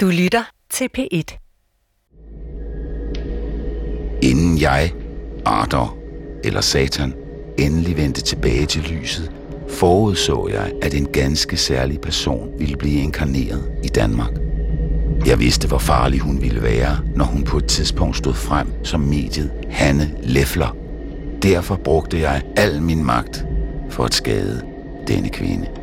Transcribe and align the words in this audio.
Du 0.00 0.06
lytter 0.06 0.42
til 0.70 0.88
P1. 0.98 1.38
Inden 4.22 4.60
jeg, 4.60 4.92
Ardor 5.44 5.96
eller 6.44 6.60
Satan, 6.60 7.14
endelig 7.58 7.96
vendte 7.96 8.20
tilbage 8.20 8.66
til 8.66 8.82
lyset, 8.82 9.32
forudså 9.68 10.48
jeg, 10.52 10.72
at 10.82 10.94
en 10.94 11.06
ganske 11.12 11.56
særlig 11.56 12.00
person 12.00 12.50
ville 12.58 12.76
blive 12.76 13.00
inkarneret 13.00 13.72
i 13.84 13.88
Danmark. 13.88 14.30
Jeg 15.26 15.38
vidste, 15.38 15.68
hvor 15.68 15.78
farlig 15.78 16.20
hun 16.20 16.42
ville 16.42 16.62
være, 16.62 16.98
når 17.16 17.24
hun 17.24 17.44
på 17.44 17.56
et 17.56 17.66
tidspunkt 17.66 18.16
stod 18.16 18.34
frem 18.34 18.84
som 18.84 19.00
mediet 19.00 19.52
Hanne 19.70 20.14
Leffler. 20.22 20.76
Derfor 21.42 21.76
brugte 21.76 22.20
jeg 22.20 22.42
al 22.56 22.82
min 22.82 23.04
magt 23.04 23.44
for 23.90 24.04
at 24.04 24.14
skade 24.14 24.62
denne 25.08 25.28
kvinde. 25.28 25.77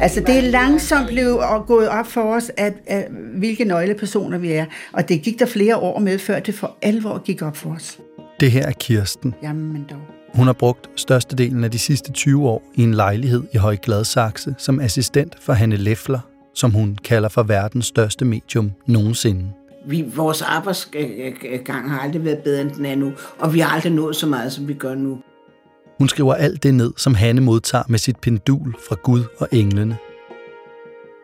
Altså, 0.00 0.20
det 0.20 0.38
er 0.38 0.42
langsomt 0.42 1.08
blevet 1.08 1.40
gået 1.66 1.88
op 1.88 2.06
for 2.06 2.20
os, 2.20 2.50
at, 2.56 2.74
at, 2.86 3.08
hvilke 3.34 3.64
nøglepersoner 3.64 4.38
vi 4.38 4.52
er. 4.52 4.66
Og 4.92 5.08
det 5.08 5.22
gik 5.22 5.38
der 5.38 5.46
flere 5.46 5.76
år 5.76 5.98
med, 5.98 6.18
før 6.18 6.40
det 6.40 6.54
for 6.54 6.76
alvor 6.82 7.18
gik 7.18 7.42
op 7.42 7.56
for 7.56 7.70
os. 7.70 7.98
Det 8.40 8.50
her 8.50 8.66
er 8.66 8.72
Kirsten. 8.72 9.34
Jamen 9.42 9.86
dog. 9.90 9.98
Hun 10.34 10.46
har 10.46 10.52
brugt 10.52 10.90
størstedelen 10.96 11.64
af 11.64 11.70
de 11.70 11.78
sidste 11.78 12.12
20 12.12 12.48
år 12.48 12.62
i 12.74 12.82
en 12.82 12.94
lejlighed 12.94 13.42
i 13.54 13.56
Høje 13.56 13.78
Gladsaxe 13.82 14.54
som 14.58 14.80
assistent 14.80 15.36
for 15.40 15.52
Hanne 15.52 15.76
Leffler, 15.76 16.20
som 16.54 16.70
hun 16.70 16.98
kalder 17.04 17.28
for 17.28 17.42
verdens 17.42 17.86
største 17.86 18.24
medium 18.24 18.72
nogensinde. 18.86 19.50
Vi, 19.86 20.04
vores 20.16 20.42
arbejdsgang 20.42 21.90
har 21.90 21.98
aldrig 22.00 22.24
været 22.24 22.38
bedre, 22.38 22.60
end 22.60 22.70
den 22.70 22.86
er 22.86 22.94
nu, 22.94 23.12
og 23.38 23.54
vi 23.54 23.60
har 23.60 23.74
aldrig 23.74 23.92
nået 23.92 24.16
så 24.16 24.26
meget, 24.26 24.52
som 24.52 24.68
vi 24.68 24.74
gør 24.74 24.94
nu. 24.94 25.18
Hun 25.98 26.08
skriver 26.08 26.34
alt 26.34 26.62
det 26.62 26.74
ned, 26.74 26.92
som 26.96 27.14
Hanne 27.14 27.40
modtager 27.40 27.84
med 27.88 27.98
sit 27.98 28.16
pendul 28.16 28.74
fra 28.88 28.96
Gud 29.02 29.24
og 29.38 29.48
englene. 29.52 29.96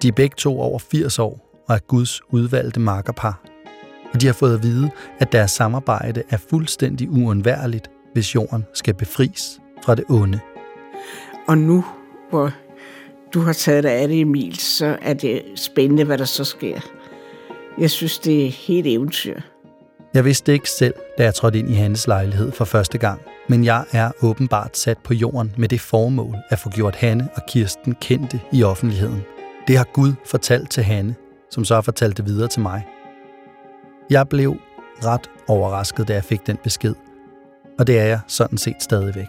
De 0.03 0.09
er 0.09 0.13
begge 0.13 0.35
to 0.39 0.61
over 0.61 0.79
80 0.79 1.19
år 1.19 1.65
og 1.69 1.75
er 1.75 1.79
Guds 1.79 2.21
udvalgte 2.31 2.81
makkerpar. 2.81 3.41
Og 4.15 4.21
de 4.21 4.27
har 4.27 4.33
fået 4.33 4.55
at 4.55 4.63
vide, 4.63 4.91
at 5.19 5.33
deres 5.33 5.51
samarbejde 5.51 6.23
er 6.31 6.37
fuldstændig 6.51 7.11
uundværligt, 7.11 7.91
hvis 8.13 8.35
jorden 8.35 8.65
skal 8.75 8.95
befries 8.95 9.61
fra 9.85 9.95
det 9.95 10.05
onde. 10.09 10.41
Og 11.49 11.59
nu, 11.59 11.85
hvor 12.31 12.51
du 13.35 13.41
har 13.41 13.53
taget 13.53 13.85
dig 13.85 13.93
af 13.93 14.09
det, 14.09 14.21
Emil, 14.21 14.57
så 14.57 14.99
er 15.03 15.15
det 15.15 15.43
spændende, 15.57 16.05
hvad 16.05 16.19
der 16.19 16.25
så 16.25 16.45
sker. 16.45 16.81
Jeg 17.79 17.91
synes, 17.91 18.19
det 18.19 18.47
er 18.47 18.51
helt 18.51 18.87
eventyr. 18.87 19.41
Jeg 20.15 20.25
vidste 20.25 20.53
ikke 20.53 20.71
selv, 20.71 20.95
da 21.19 21.25
jeg 21.25 21.35
trådte 21.35 21.59
ind 21.59 21.71
i 21.71 21.75
hans 21.75 22.07
lejlighed 22.07 22.53
for 22.53 22.65
første 22.65 22.99
gang, 22.99 23.21
men 23.49 23.65
jeg 23.65 23.85
er 23.93 24.11
åbenbart 24.23 24.77
sat 24.77 24.99
på 24.99 25.15
jorden 25.15 25.55
med 25.59 25.69
det 25.69 25.81
formål 25.81 26.37
at 26.51 26.59
få 26.59 26.71
gjort 26.71 26.97
Hanne 26.97 27.29
og 27.35 27.43
Kirsten 27.49 27.95
kendte 28.01 28.41
i 28.53 28.63
offentligheden. 28.63 29.23
Det 29.69 29.77
har 29.77 29.87
Gud 29.93 30.13
fortalt 30.27 30.71
til 30.71 30.83
Hanne, 30.83 31.15
som 31.51 31.65
så 31.65 31.75
har 31.75 31.81
fortalt 31.81 32.17
det 32.17 32.27
videre 32.27 32.49
til 32.49 32.63
mig. 32.63 32.87
Jeg 34.11 34.29
blev 34.29 34.57
ret 35.05 35.31
overrasket, 35.49 36.09
da 36.09 36.15
jeg 36.15 36.25
fik 36.25 36.47
den 36.47 36.57
besked, 36.57 36.95
og 37.79 37.87
det 37.87 37.99
er 37.99 38.05
jeg 38.05 38.21
sådan 38.27 38.59
set 38.59 38.77
stadigvæk. 38.81 39.29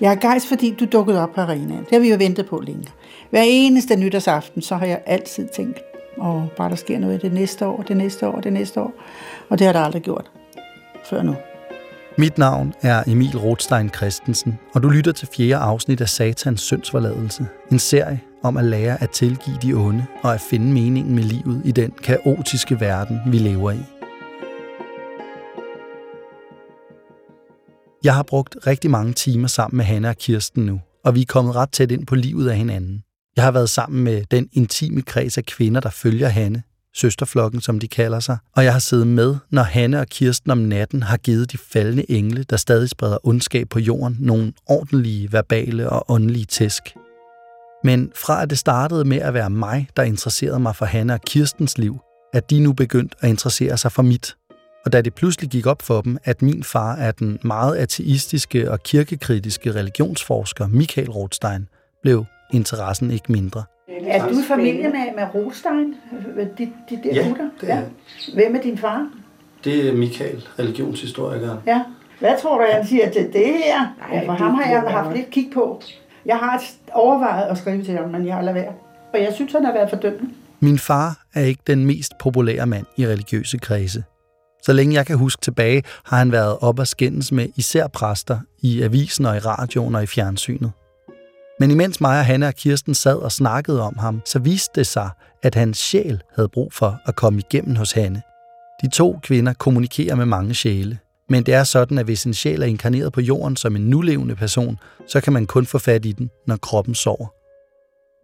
Jeg 0.00 0.12
er 0.12 0.20
gejst, 0.20 0.48
fordi 0.48 0.74
du 0.80 0.84
dukkede 0.92 1.22
op 1.22 1.32
på 1.34 1.40
arenaen. 1.40 1.84
Det 1.84 1.92
har 1.92 2.00
vi 2.00 2.10
jo 2.10 2.16
ventet 2.18 2.46
på 2.46 2.62
længe. 2.66 2.88
Hver 3.30 3.42
eneste 3.46 3.96
nytårsaften, 3.96 4.62
så 4.62 4.76
har 4.76 4.86
jeg 4.86 5.02
altid 5.06 5.48
tænkt, 5.56 5.78
og 6.16 6.48
bare 6.56 6.70
der 6.70 6.76
sker 6.76 6.98
noget 6.98 7.22
det 7.22 7.32
næste 7.32 7.66
år, 7.66 7.82
det 7.82 7.96
næste 7.96 8.28
år, 8.28 8.40
det 8.40 8.52
næste 8.52 8.80
år. 8.80 8.92
Og 9.48 9.58
det 9.58 9.66
har 9.66 9.72
der 9.72 9.80
aldrig 9.80 10.02
gjort 10.02 10.30
før 11.04 11.22
nu. 11.22 11.36
Mit 12.18 12.38
navn 12.38 12.74
er 12.82 13.02
Emil 13.06 13.38
Rothstein 13.38 13.90
Christensen, 13.90 14.58
og 14.74 14.82
du 14.82 14.88
lytter 14.88 15.12
til 15.12 15.28
fjerde 15.36 15.56
afsnit 15.56 16.00
af 16.00 16.08
Satans 16.08 16.60
syndsforladelse. 16.60 17.46
En 17.72 17.78
serie 17.78 18.20
om 18.42 18.56
at 18.56 18.64
lære 18.64 19.02
at 19.02 19.10
tilgive 19.10 19.56
de 19.62 19.72
onde 19.72 20.06
og 20.22 20.34
at 20.34 20.40
finde 20.40 20.72
meningen 20.72 21.14
med 21.14 21.22
livet 21.22 21.62
i 21.64 21.72
den 21.72 21.90
kaotiske 21.90 22.80
verden, 22.80 23.20
vi 23.26 23.38
lever 23.38 23.70
i. 23.70 23.80
Jeg 28.04 28.14
har 28.14 28.22
brugt 28.22 28.56
rigtig 28.66 28.90
mange 28.90 29.12
timer 29.12 29.48
sammen 29.48 29.76
med 29.76 29.84
Hanna 29.84 30.08
og 30.08 30.16
Kirsten 30.16 30.66
nu, 30.66 30.80
og 31.04 31.14
vi 31.14 31.20
er 31.20 31.26
kommet 31.28 31.56
ret 31.56 31.70
tæt 31.72 31.90
ind 31.90 32.06
på 32.06 32.14
livet 32.14 32.50
af 32.50 32.56
hinanden. 32.56 33.03
Jeg 33.36 33.44
har 33.44 33.50
været 33.50 33.70
sammen 33.70 34.04
med 34.04 34.24
den 34.30 34.48
intime 34.52 35.02
kreds 35.02 35.38
af 35.38 35.44
kvinder, 35.44 35.80
der 35.80 35.90
følger 35.90 36.28
Hanne, 36.28 36.62
søsterflokken, 36.94 37.60
som 37.60 37.80
de 37.80 37.88
kalder 37.88 38.20
sig, 38.20 38.38
og 38.56 38.64
jeg 38.64 38.72
har 38.72 38.78
siddet 38.78 39.06
med, 39.06 39.36
når 39.50 39.62
Hanne 39.62 40.00
og 40.00 40.06
Kirsten 40.06 40.50
om 40.50 40.58
natten 40.58 41.02
har 41.02 41.16
givet 41.16 41.52
de 41.52 41.58
faldende 41.58 42.10
engle, 42.10 42.42
der 42.42 42.56
stadig 42.56 42.88
spreder 42.88 43.26
ondskab 43.26 43.68
på 43.68 43.78
jorden, 43.78 44.16
nogle 44.20 44.52
ordentlige 44.66 45.32
verbale 45.32 45.90
og 45.90 46.10
åndelige 46.10 46.44
tæsk. 46.44 46.82
Men 47.84 48.12
fra 48.14 48.42
at 48.42 48.50
det 48.50 48.58
startede 48.58 49.04
med 49.04 49.18
at 49.18 49.34
være 49.34 49.50
mig, 49.50 49.88
der 49.96 50.02
interesserede 50.02 50.58
mig 50.60 50.76
for 50.76 50.84
Hanne 50.84 51.12
og 51.14 51.20
Kirstens 51.20 51.78
liv, 51.78 51.98
at 52.32 52.50
de 52.50 52.60
nu 52.60 52.72
begyndt 52.72 53.14
at 53.20 53.28
interessere 53.28 53.78
sig 53.78 53.92
for 53.92 54.02
mit. 54.02 54.36
Og 54.84 54.92
da 54.92 55.00
det 55.00 55.14
pludselig 55.14 55.50
gik 55.50 55.66
op 55.66 55.82
for 55.82 56.00
dem, 56.00 56.18
at 56.24 56.42
min 56.42 56.64
far 56.64 56.94
er 56.96 57.12
den 57.12 57.38
meget 57.44 57.76
ateistiske 57.76 58.70
og 58.70 58.82
kirkekritiske 58.82 59.74
religionsforsker 59.74 60.66
Michael 60.66 61.10
Rothstein, 61.10 61.68
blev 62.02 62.24
interessen 62.54 63.10
ikke 63.10 63.32
mindre. 63.32 63.64
Er 64.06 64.28
du 64.28 64.38
i 64.38 64.42
familie 64.48 64.88
med, 64.88 65.14
med 65.16 65.24
Rothstein? 65.34 65.94
De, 66.58 66.72
de 66.90 67.00
der 67.04 67.14
ja, 67.14 67.28
gutter? 67.28 67.48
det 67.60 67.70
er 67.70 67.76
ja. 67.76 67.82
Hvem 68.34 68.56
er 68.56 68.60
din 68.60 68.78
far? 68.78 69.08
Det 69.64 69.88
er 69.88 69.92
Michael, 69.92 70.48
religionshistorikeren. 70.58 71.58
Ja. 71.66 71.82
Hvad 72.20 72.34
tror 72.42 72.58
du, 72.58 72.64
han 72.72 72.86
siger 72.86 73.10
til 73.10 73.32
det 73.32 73.46
her? 73.46 73.94
Ja, 74.12 74.26
for 74.26 74.32
ham 74.32 74.54
har 74.54 74.70
jeg 74.70 74.80
haft 74.80 75.16
lidt 75.16 75.30
kig 75.30 75.50
på. 75.54 75.82
Jeg 76.26 76.36
har 76.36 76.64
overvejet 76.92 77.50
at 77.50 77.58
skrive 77.58 77.84
til 77.84 77.96
ham, 77.96 78.10
men 78.10 78.26
jeg 78.26 78.34
har 78.34 78.42
lavet 78.42 78.54
være. 78.54 78.72
Og 79.14 79.20
jeg 79.20 79.32
synes, 79.34 79.52
han 79.52 79.64
har 79.64 79.72
været 79.72 79.90
fordømmende. 79.90 80.34
Min 80.60 80.78
far 80.78 81.24
er 81.34 81.40
ikke 81.40 81.62
den 81.66 81.86
mest 81.86 82.12
populære 82.20 82.66
mand 82.66 82.86
i 82.96 83.06
religiøse 83.06 83.58
kredse. 83.58 84.04
Så 84.62 84.72
længe 84.72 84.94
jeg 84.94 85.06
kan 85.06 85.18
huske 85.18 85.40
tilbage, 85.40 85.82
har 86.04 86.16
han 86.18 86.32
været 86.32 86.56
op 86.60 86.78
og 86.78 86.86
skændes 86.86 87.32
med 87.32 87.48
især 87.56 87.86
præster 87.86 88.38
i 88.62 88.82
avisen 88.82 89.26
og 89.26 89.36
i 89.36 89.38
radioen 89.38 89.94
og 89.94 90.02
i 90.02 90.06
fjernsynet. 90.06 90.72
Men 91.60 91.70
imens 91.70 92.00
Maja, 92.00 92.18
og 92.18 92.26
Hanna 92.26 92.46
og 92.46 92.54
Kirsten 92.54 92.94
sad 92.94 93.16
og 93.16 93.32
snakkede 93.32 93.82
om 93.82 93.98
ham, 93.98 94.22
så 94.24 94.38
viste 94.38 94.70
det 94.74 94.86
sig, 94.86 95.10
at 95.42 95.54
hans 95.54 95.78
sjæl 95.78 96.22
havde 96.34 96.48
brug 96.48 96.72
for 96.72 97.00
at 97.06 97.16
komme 97.16 97.38
igennem 97.38 97.76
hos 97.76 97.92
Hanne. 97.92 98.22
De 98.82 98.90
to 98.90 99.18
kvinder 99.22 99.52
kommunikerer 99.52 100.14
med 100.14 100.26
mange 100.26 100.54
sjæle. 100.54 100.98
Men 101.28 101.42
det 101.42 101.54
er 101.54 101.64
sådan, 101.64 101.98
at 101.98 102.04
hvis 102.04 102.24
en 102.24 102.34
sjæl 102.34 102.62
er 102.62 102.66
inkarneret 102.66 103.12
på 103.12 103.20
jorden 103.20 103.56
som 103.56 103.76
en 103.76 103.90
nulevende 103.90 104.36
person, 104.36 104.78
så 105.08 105.20
kan 105.20 105.32
man 105.32 105.46
kun 105.46 105.66
få 105.66 105.78
fat 105.78 106.04
i 106.04 106.12
den, 106.12 106.30
når 106.46 106.56
kroppen 106.56 106.94
sover. 106.94 107.26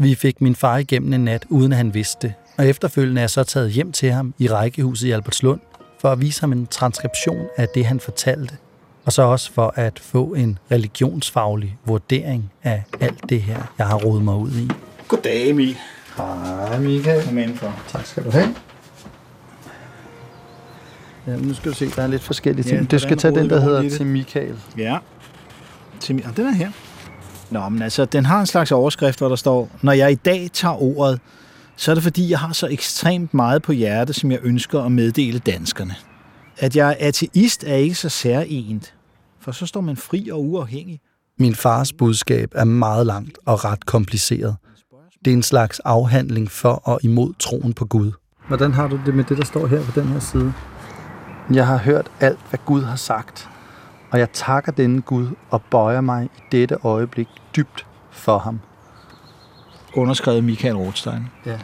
Vi 0.02 0.14
fik 0.14 0.40
min 0.40 0.54
far 0.54 0.78
igennem 0.78 1.12
en 1.12 1.24
nat, 1.24 1.46
uden 1.48 1.72
at 1.72 1.76
han 1.76 1.94
vidste 1.94 2.26
det, 2.26 2.34
og 2.58 2.66
efterfølgende 2.66 3.20
er 3.20 3.22
jeg 3.22 3.30
så 3.30 3.44
taget 3.44 3.72
hjem 3.72 3.92
til 3.92 4.12
ham 4.12 4.34
i 4.38 4.48
rækkehuset 4.48 5.08
i 5.08 5.10
Albertslund, 5.10 5.60
for 6.00 6.08
at 6.08 6.20
vise 6.20 6.40
ham 6.40 6.52
en 6.52 6.66
transkription 6.66 7.46
af 7.56 7.68
det, 7.74 7.86
han 7.86 8.00
fortalte, 8.00 8.56
og 9.04 9.12
så 9.12 9.22
også 9.22 9.52
for 9.52 9.72
at 9.76 9.98
få 9.98 10.24
en 10.24 10.58
religionsfaglig 10.70 11.78
vurdering 11.84 12.52
af 12.62 12.82
alt 13.00 13.28
det 13.28 13.42
her, 13.42 13.62
jeg 13.78 13.86
har 13.86 13.96
rodet 13.96 14.24
mig 14.24 14.34
ud 14.34 14.50
i. 14.50 14.70
Goddag, 15.08 15.50
Emil. 15.50 15.76
Hej, 16.16 16.78
Michael. 16.78 17.24
Kom 17.24 17.38
indenfor. 17.38 17.74
Tak 17.88 18.06
skal 18.06 18.24
du 18.24 18.30
have. 18.30 18.54
Ja, 21.26 21.36
nu 21.36 21.54
skal 21.54 21.70
du 21.70 21.76
se, 21.76 21.90
der 21.90 22.02
er 22.02 22.06
lidt 22.06 22.22
forskellige 22.22 22.64
ting. 22.64 22.80
Ja, 22.80 22.86
du 22.86 22.98
skal 22.98 23.16
tage 23.16 23.34
den, 23.34 23.50
der 23.50 23.60
hedder 23.60 23.90
til 23.90 24.06
Michael. 24.06 24.56
Ja. 24.78 24.98
Til, 26.00 26.22
og 26.28 26.36
den 26.36 26.46
er 26.46 26.52
her. 26.52 26.70
Nå, 27.50 27.68
men 27.68 27.82
altså, 27.82 28.04
den 28.04 28.26
har 28.26 28.40
en 28.40 28.46
slags 28.46 28.72
overskrift, 28.72 29.18
hvor 29.18 29.28
der 29.28 29.36
står, 29.36 29.70
når 29.82 29.92
jeg 29.92 30.12
i 30.12 30.14
dag 30.14 30.50
tager 30.52 30.82
ordet, 30.82 31.20
så 31.76 31.90
er 31.90 31.94
det 31.94 32.02
fordi, 32.02 32.30
jeg 32.30 32.38
har 32.38 32.52
så 32.52 32.66
ekstremt 32.66 33.34
meget 33.34 33.62
på 33.62 33.72
hjerte, 33.72 34.12
som 34.12 34.30
jeg 34.30 34.38
ønsker 34.42 34.82
at 34.82 34.92
meddele 34.92 35.38
danskerne. 35.38 35.94
At 36.62 36.76
jeg 36.76 36.96
er 37.00 37.08
ateist 37.08 37.64
er 37.64 37.74
ikke 37.74 37.94
så 37.94 38.08
særligt, 38.08 38.94
for 39.40 39.52
så 39.52 39.66
står 39.66 39.80
man 39.80 39.96
fri 39.96 40.28
og 40.30 40.44
uafhængig. 40.44 41.00
Min 41.38 41.54
fars 41.54 41.92
budskab 41.92 42.52
er 42.54 42.64
meget 42.64 43.06
langt 43.06 43.38
og 43.46 43.64
ret 43.64 43.86
kompliceret. 43.86 44.56
Det 45.24 45.30
er 45.30 45.34
en 45.34 45.42
slags 45.42 45.80
afhandling 45.80 46.50
for 46.50 46.72
og 46.72 47.00
imod 47.02 47.32
troen 47.38 47.72
på 47.72 47.84
Gud. 47.84 48.12
Hvordan 48.48 48.72
har 48.72 48.88
du 48.88 49.00
det 49.06 49.14
med 49.14 49.24
det, 49.24 49.38
der 49.38 49.44
står 49.44 49.66
her 49.66 49.84
på 49.84 50.00
den 50.00 50.08
her 50.08 50.20
side? 50.20 50.52
Jeg 51.52 51.66
har 51.66 51.78
hørt 51.78 52.10
alt, 52.20 52.38
hvad 52.48 52.60
Gud 52.66 52.82
har 52.82 52.96
sagt, 52.96 53.48
og 54.10 54.18
jeg 54.18 54.28
takker 54.32 54.72
denne 54.72 55.02
Gud 55.02 55.28
og 55.50 55.62
bøjer 55.70 56.00
mig 56.00 56.24
i 56.24 56.40
dette 56.52 56.76
øjeblik 56.82 57.28
dybt 57.56 57.86
for 58.10 58.38
ham. 58.38 58.60
Underskrevet 59.94 60.44
Michael 60.44 60.76
Rothstein. 60.76 61.26
Ja. 61.46 61.58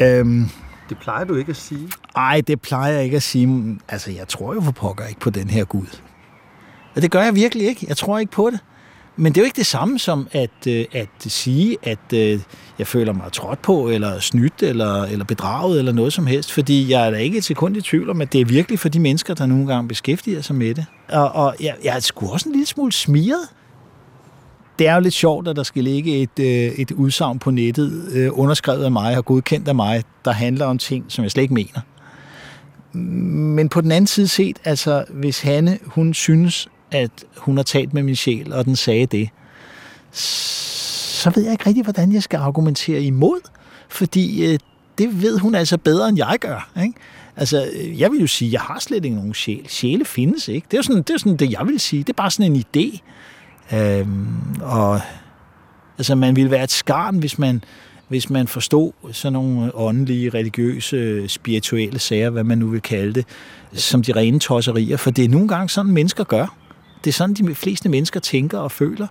Øhm, 0.00 0.48
det 0.92 1.00
plejer 1.00 1.24
du 1.24 1.34
ikke 1.34 1.50
at 1.50 1.56
sige. 1.56 1.88
Nej, 2.16 2.42
det 2.46 2.60
plejer 2.60 2.92
jeg 2.92 3.04
ikke 3.04 3.16
at 3.16 3.22
sige. 3.22 3.78
Altså, 3.88 4.10
jeg 4.10 4.28
tror 4.28 4.54
jo 4.54 4.60
for 4.60 4.72
pokker 4.72 5.06
ikke 5.06 5.20
på 5.20 5.30
den 5.30 5.50
her 5.50 5.64
Gud. 5.64 5.86
Og 6.96 7.02
det 7.02 7.10
gør 7.10 7.22
jeg 7.22 7.34
virkelig 7.34 7.66
ikke. 7.66 7.86
Jeg 7.88 7.96
tror 7.96 8.18
ikke 8.18 8.32
på 8.32 8.50
det. 8.50 8.60
Men 9.16 9.32
det 9.32 9.40
er 9.40 9.42
jo 9.42 9.44
ikke 9.44 9.56
det 9.56 9.66
samme 9.66 9.98
som 9.98 10.28
at, 10.32 10.66
øh, 10.68 10.84
at 10.92 11.08
sige, 11.18 11.76
at 11.82 12.12
øh, 12.14 12.40
jeg 12.78 12.86
føler 12.86 13.12
mig 13.12 13.32
trådt 13.32 13.62
på, 13.62 13.88
eller 13.88 14.20
snydt, 14.20 14.62
eller, 14.62 15.02
eller 15.02 15.24
bedraget, 15.24 15.78
eller 15.78 15.92
noget 15.92 16.12
som 16.12 16.26
helst. 16.26 16.52
Fordi 16.52 16.90
jeg 16.90 17.06
er 17.06 17.10
da 17.10 17.16
ikke 17.16 17.38
et 17.38 17.44
sekund 17.44 17.76
i 17.76 17.80
tvivl 17.80 18.10
om, 18.10 18.20
at 18.20 18.32
det 18.32 18.40
er 18.40 18.44
virkelig 18.44 18.78
for 18.78 18.88
de 18.88 19.00
mennesker, 19.00 19.34
der 19.34 19.46
nogle 19.46 19.66
gange 19.66 19.88
beskæftiger 19.88 20.42
sig 20.42 20.56
med 20.56 20.74
det. 20.74 20.86
Og, 21.08 21.32
og 21.32 21.56
jeg, 21.60 21.76
jeg 21.84 21.96
er 21.96 22.00
sgu 22.00 22.32
også 22.32 22.48
en 22.48 22.52
lille 22.52 22.66
smule 22.66 22.92
smiret 22.92 23.48
det 24.78 24.88
er 24.88 24.94
jo 24.94 25.00
lidt 25.00 25.14
sjovt, 25.14 25.48
at 25.48 25.56
der 25.56 25.62
skal 25.62 25.84
ligge 25.84 26.22
et, 26.22 26.38
øh, 26.40 26.46
et 26.46 26.90
udsagn 26.90 27.38
på 27.38 27.50
nettet, 27.50 28.08
øh, 28.12 28.30
underskrevet 28.32 28.84
af 28.84 28.92
mig 28.92 29.16
og 29.16 29.24
godkendt 29.24 29.68
af 29.68 29.74
mig, 29.74 30.02
der 30.24 30.32
handler 30.32 30.66
om 30.66 30.78
ting, 30.78 31.04
som 31.08 31.22
jeg 31.22 31.30
slet 31.30 31.42
ikke 31.42 31.54
mener. 31.54 31.80
Men 32.92 33.68
på 33.68 33.80
den 33.80 33.92
anden 33.92 34.06
side 34.06 34.28
set, 34.28 34.58
altså 34.64 35.04
hvis 35.10 35.40
Hanne, 35.40 35.78
hun 35.86 36.14
synes, 36.14 36.68
at 36.90 37.10
hun 37.36 37.56
har 37.56 37.64
talt 37.64 37.94
med 37.94 38.02
min 38.02 38.16
sjæl, 38.16 38.52
og 38.52 38.64
den 38.64 38.76
sagde 38.76 39.06
det, 39.06 39.28
så 40.12 41.30
ved 41.34 41.42
jeg 41.42 41.52
ikke 41.52 41.66
rigtig, 41.66 41.84
hvordan 41.84 42.12
jeg 42.12 42.22
skal 42.22 42.38
argumentere 42.38 43.02
imod, 43.02 43.40
fordi 43.88 44.52
øh, 44.52 44.58
det 44.98 45.22
ved 45.22 45.38
hun 45.38 45.54
altså 45.54 45.78
bedre, 45.78 46.08
end 46.08 46.18
jeg 46.18 46.36
gør. 46.40 46.70
Ikke? 46.82 46.94
Altså, 47.36 47.70
øh, 47.72 48.00
jeg 48.00 48.10
vil 48.10 48.20
jo 48.20 48.26
sige, 48.26 48.48
at 48.48 48.52
jeg 48.52 48.60
har 48.60 48.78
slet 48.80 49.04
ikke 49.04 49.16
nogen 49.16 49.34
sjæl. 49.34 49.64
Sjæle 49.68 50.04
findes 50.04 50.48
ikke. 50.48 50.66
Det 50.70 50.74
er 50.74 50.78
jo 50.78 50.82
sådan 50.82 51.02
det, 51.02 51.10
er 51.10 51.18
sådan, 51.18 51.36
det 51.36 51.50
jeg 51.50 51.66
vil 51.66 51.80
sige. 51.80 52.02
Det 52.02 52.08
er 52.08 52.16
bare 52.16 52.30
sådan 52.30 52.52
en 52.52 52.64
idé. 52.76 52.98
Øhm, 53.74 54.26
og 54.60 55.00
altså, 55.98 56.14
man 56.14 56.36
ville 56.36 56.50
være 56.50 56.64
et 56.64 56.70
skarn, 56.70 57.18
hvis 57.18 57.38
man, 57.38 57.64
hvis 58.08 58.30
man 58.30 58.48
forstod 58.48 58.92
sådan 59.12 59.32
nogle 59.32 59.74
åndelige, 59.74 60.30
religiøse, 60.30 61.28
spirituelle 61.28 61.98
sager, 61.98 62.30
hvad 62.30 62.44
man 62.44 62.58
nu 62.58 62.68
vil 62.68 62.80
kalde 62.80 63.12
det, 63.12 63.26
som 63.72 64.02
de 64.02 64.12
rene 64.12 64.38
tosserier. 64.38 64.96
For 64.96 65.10
det 65.10 65.24
er 65.24 65.28
nogle 65.28 65.48
gange 65.48 65.68
sådan, 65.68 65.92
mennesker 65.92 66.24
gør. 66.24 66.56
Det 67.04 67.10
er 67.10 67.12
sådan, 67.12 67.34
de 67.34 67.54
fleste 67.54 67.88
mennesker 67.88 68.20
tænker 68.20 68.58
og 68.58 68.72
føler. 68.72 69.06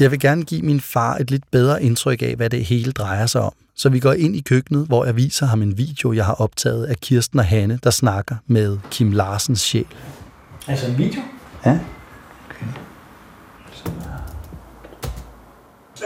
Jeg 0.00 0.10
vil 0.10 0.20
gerne 0.20 0.44
give 0.44 0.62
min 0.62 0.80
far 0.80 1.16
et 1.16 1.30
lidt 1.30 1.50
bedre 1.50 1.82
indtryk 1.82 2.22
af, 2.22 2.34
hvad 2.36 2.50
det 2.50 2.64
hele 2.64 2.92
drejer 2.92 3.26
sig 3.26 3.40
om. 3.40 3.52
Så 3.74 3.88
vi 3.88 4.00
går 4.00 4.12
ind 4.12 4.36
i 4.36 4.40
køkkenet, 4.40 4.86
hvor 4.86 5.04
jeg 5.04 5.16
viser 5.16 5.46
ham 5.46 5.62
en 5.62 5.78
video, 5.78 6.12
jeg 6.12 6.24
har 6.24 6.34
optaget 6.34 6.84
af 6.84 6.96
Kirsten 6.96 7.38
og 7.38 7.44
Hanne, 7.44 7.78
der 7.84 7.90
snakker 7.90 8.36
med 8.46 8.78
Kim 8.90 9.12
Larsens 9.12 9.60
sjæl. 9.60 9.86
Altså 10.68 10.86
en 10.86 10.98
video? 10.98 11.20
Ja. 11.66 11.78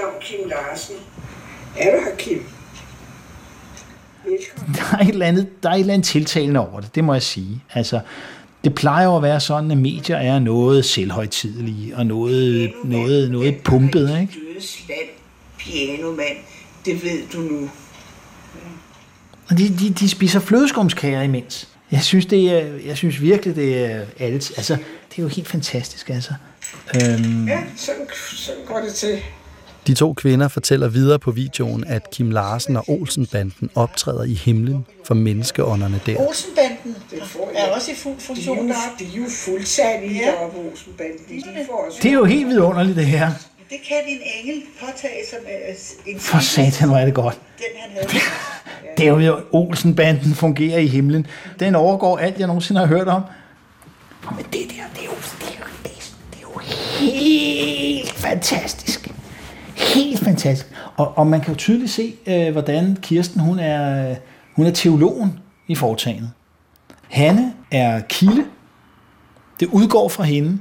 Så 0.06 0.26
Kim 0.26 0.48
Larsen. 0.48 0.94
Er 1.78 1.96
du 1.96 2.04
her, 2.04 2.16
Kim? 2.18 2.46
Velkommen. 4.24 4.74
Der 4.74 4.96
er, 4.96 5.02
et 5.02 5.08
eller 5.08 5.26
andet, 5.26 5.62
der 5.62 5.70
er 5.70 5.74
et 5.74 5.80
eller 5.80 5.94
andet 5.94 6.06
tiltalende 6.06 6.60
over 6.60 6.80
det, 6.80 6.94
det 6.94 7.04
må 7.04 7.12
jeg 7.12 7.22
sige. 7.22 7.64
Altså, 7.74 8.00
det 8.64 8.74
plejer 8.74 9.04
jo 9.04 9.16
at 9.16 9.22
være 9.22 9.40
sådan, 9.40 9.70
at 9.70 9.78
medier 9.78 10.16
er 10.16 10.38
noget 10.38 10.84
selvhøjtidelige 10.84 11.96
og 11.96 12.06
noget, 12.06 12.72
noget, 12.84 13.30
noget 13.30 13.56
pumpet, 13.64 14.20
ikke? 14.20 14.32
Dødes 14.52 14.78
land, 14.88 15.08
pianomand. 15.58 16.36
Det 16.84 17.04
ved 17.04 17.22
du 17.32 17.38
nu. 17.38 17.70
Og 19.50 19.58
de, 19.58 19.68
de, 19.68 19.90
de 19.90 20.08
spiser 20.08 20.40
flødeskumskager 20.40 21.22
imens. 21.22 21.68
Jeg 21.90 22.02
synes, 22.02 22.26
det 22.26 22.50
er, 22.50 22.66
jeg 22.86 22.96
synes 22.96 23.20
virkelig, 23.20 23.56
det 23.56 23.84
er 23.84 24.00
alt. 24.18 24.52
Altså, 24.56 24.76
det 25.10 25.18
er 25.18 25.22
jo 25.22 25.28
helt 25.28 25.48
fantastisk, 25.48 26.10
altså. 26.10 26.32
Øhm, 26.94 27.48
Ja, 27.48 27.62
sådan, 27.76 28.06
sådan 28.32 28.60
går 28.66 28.80
det 28.80 28.94
til. 28.94 29.18
De 29.86 29.94
to 29.94 30.12
kvinder 30.12 30.48
fortæller 30.48 30.88
videre 30.88 31.18
på 31.18 31.30
videoen, 31.30 31.84
at 31.86 32.10
Kim 32.10 32.30
Larsen 32.30 32.76
og 32.76 32.84
Olsenbanden 32.90 33.70
optræder 33.74 34.22
i 34.24 34.34
himlen 34.34 34.86
for 35.04 35.14
menneskeånderne 35.14 36.00
der. 36.06 36.16
Olsenbanden 36.28 36.96
er 37.54 37.72
også 37.74 37.90
i 37.90 37.94
fuld 37.94 38.14
De 38.14 38.18
er 38.20 38.26
funktion 38.26 38.56
jo, 38.56 38.62
deroppe. 38.68 39.04
de 39.04 39.10
er 39.12 39.16
jo 39.22 39.24
fuldtallige 39.44 40.20
Ja. 40.20 40.26
deroppe, 40.30 40.58
Olsenbanden. 40.70 41.18
De, 41.28 41.34
de 41.34 41.66
får 41.66 41.84
også 41.86 41.98
det 42.02 42.08
er 42.08 42.12
jo 42.14 42.24
helt 42.24 42.46
vidunderligt, 42.48 42.96
det 42.96 43.06
her. 43.06 43.30
Det 43.70 43.78
kan 43.88 43.96
din 44.08 44.18
engel 44.40 44.62
påtage 44.80 45.20
sig 45.30 45.38
med 45.44 45.74
en 46.14 46.20
For 46.20 46.38
satan, 46.38 46.88
hvor 46.88 46.96
er 46.98 47.04
det 47.04 47.14
godt. 47.14 47.38
den 47.58 47.64
han 47.80 47.90
havde. 47.90 48.20
Det 48.98 49.06
er 49.08 49.26
jo, 49.26 49.40
Olsenbanden 49.52 50.34
fungerer 50.34 50.78
i 50.78 50.86
himlen. 50.86 51.26
Den 51.60 51.74
overgår 51.74 52.18
alt, 52.18 52.38
jeg 52.38 52.46
nogensinde 52.46 52.80
har 52.80 52.86
hørt 52.88 53.08
om. 53.08 53.22
Men 54.36 54.44
det 54.44 54.52
der, 54.52 54.58
det 54.94 55.00
er 55.00 55.04
jo, 55.04 55.10
det 55.40 55.48
er 55.48 55.58
jo, 55.60 55.64
det 55.82 55.90
er, 55.90 55.96
det 56.32 56.38
er 56.38 56.42
jo 56.42 56.58
helt 56.98 58.12
fantastisk. 58.12 58.95
Helt 59.76 60.19
fantastisk. 60.19 60.73
Og, 60.96 61.19
og 61.19 61.26
man 61.26 61.40
kan 61.40 61.52
jo 61.52 61.58
tydeligt 61.58 61.90
se, 61.90 62.14
øh, 62.26 62.52
hvordan 62.52 62.96
Kirsten, 63.02 63.40
hun 63.40 63.58
er, 63.58 64.11
øh, 64.11 64.17
hun 64.56 64.67
er 64.67 64.70
teologen 64.70 65.38
i 65.69 65.75
foretagendet. 65.75 66.31
Hanne 67.08 67.52
er 67.70 68.00
kilde. 68.00 68.44
Det 69.61 69.69
udgår 69.73 70.08
fra 70.08 70.25
hende. 70.25 70.58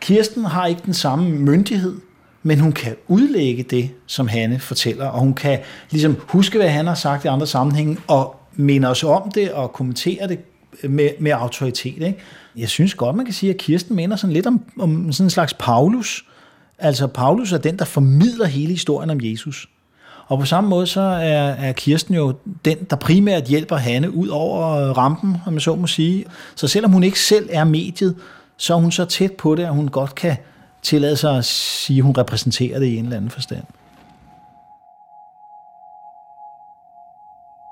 Kirsten 0.00 0.44
har 0.44 0.66
ikke 0.66 0.82
den 0.84 0.94
samme 0.94 1.30
myndighed, 1.30 2.00
men 2.42 2.58
hun 2.58 2.72
kan 2.72 2.96
udlægge 3.08 3.62
det, 3.62 3.90
som 4.06 4.28
Hanne 4.28 4.58
fortæller, 4.58 5.06
og 5.06 5.20
hun 5.20 5.34
kan 5.34 5.58
ligesom 5.90 6.16
huske, 6.28 6.58
hvad 6.58 6.68
han 6.68 6.86
har 6.86 6.94
sagt 6.94 7.24
i 7.24 7.28
andre 7.28 7.46
sammenhænge, 7.46 7.96
og 8.06 8.36
minde 8.54 8.88
os 8.88 9.04
om 9.04 9.30
det, 9.30 9.52
og 9.52 9.72
kommentere 9.72 10.28
det 10.28 10.38
med, 10.82 11.10
med 11.20 11.30
autoritet. 11.30 12.02
Ikke? 12.02 12.18
Jeg 12.56 12.68
synes 12.68 12.94
godt, 12.94 13.16
man 13.16 13.24
kan 13.24 13.34
sige, 13.34 13.50
at 13.50 13.56
Kirsten 13.56 13.96
minder 13.96 14.16
sådan 14.16 14.34
lidt 14.34 14.46
om, 14.46 14.64
om 14.78 15.12
sådan 15.12 15.26
en 15.26 15.30
slags 15.30 15.54
Paulus. 15.54 16.24
Altså, 16.78 17.06
Paulus 17.06 17.52
er 17.52 17.58
den, 17.58 17.78
der 17.78 17.84
formidler 17.84 18.46
hele 18.46 18.72
historien 18.72 19.10
om 19.10 19.18
Jesus. 19.22 19.68
Og 20.26 20.38
på 20.38 20.44
samme 20.44 20.70
måde 20.70 20.86
så 20.86 21.00
er, 21.00 21.48
er 21.48 21.72
Kirsten 21.72 22.14
jo 22.14 22.34
den, 22.64 22.78
der 22.90 22.96
primært 22.96 23.44
hjælper 23.44 23.76
Hanne 23.76 24.10
ud 24.10 24.28
over 24.28 24.70
øh, 24.70 24.96
rampen, 24.96 25.36
om 25.46 25.52
man 25.52 25.60
så 25.60 25.74
må 25.74 25.86
sige. 25.86 26.24
Så 26.54 26.68
selvom 26.68 26.92
hun 26.92 27.02
ikke 27.02 27.20
selv 27.20 27.48
er 27.52 27.64
mediet, 27.64 28.16
så 28.56 28.74
er 28.74 28.78
hun 28.78 28.92
så 28.92 29.04
tæt 29.04 29.32
på 29.32 29.54
det, 29.54 29.62
at 29.62 29.74
hun 29.74 29.88
godt 29.88 30.14
kan 30.14 30.36
tillade 30.82 31.16
sig 31.16 31.36
at 31.36 31.44
sige, 31.44 31.98
at 31.98 32.04
hun 32.04 32.14
repræsenterer 32.18 32.78
det 32.78 32.86
i 32.86 32.96
en 32.96 33.04
eller 33.04 33.16
anden 33.16 33.30
forstand. 33.30 33.64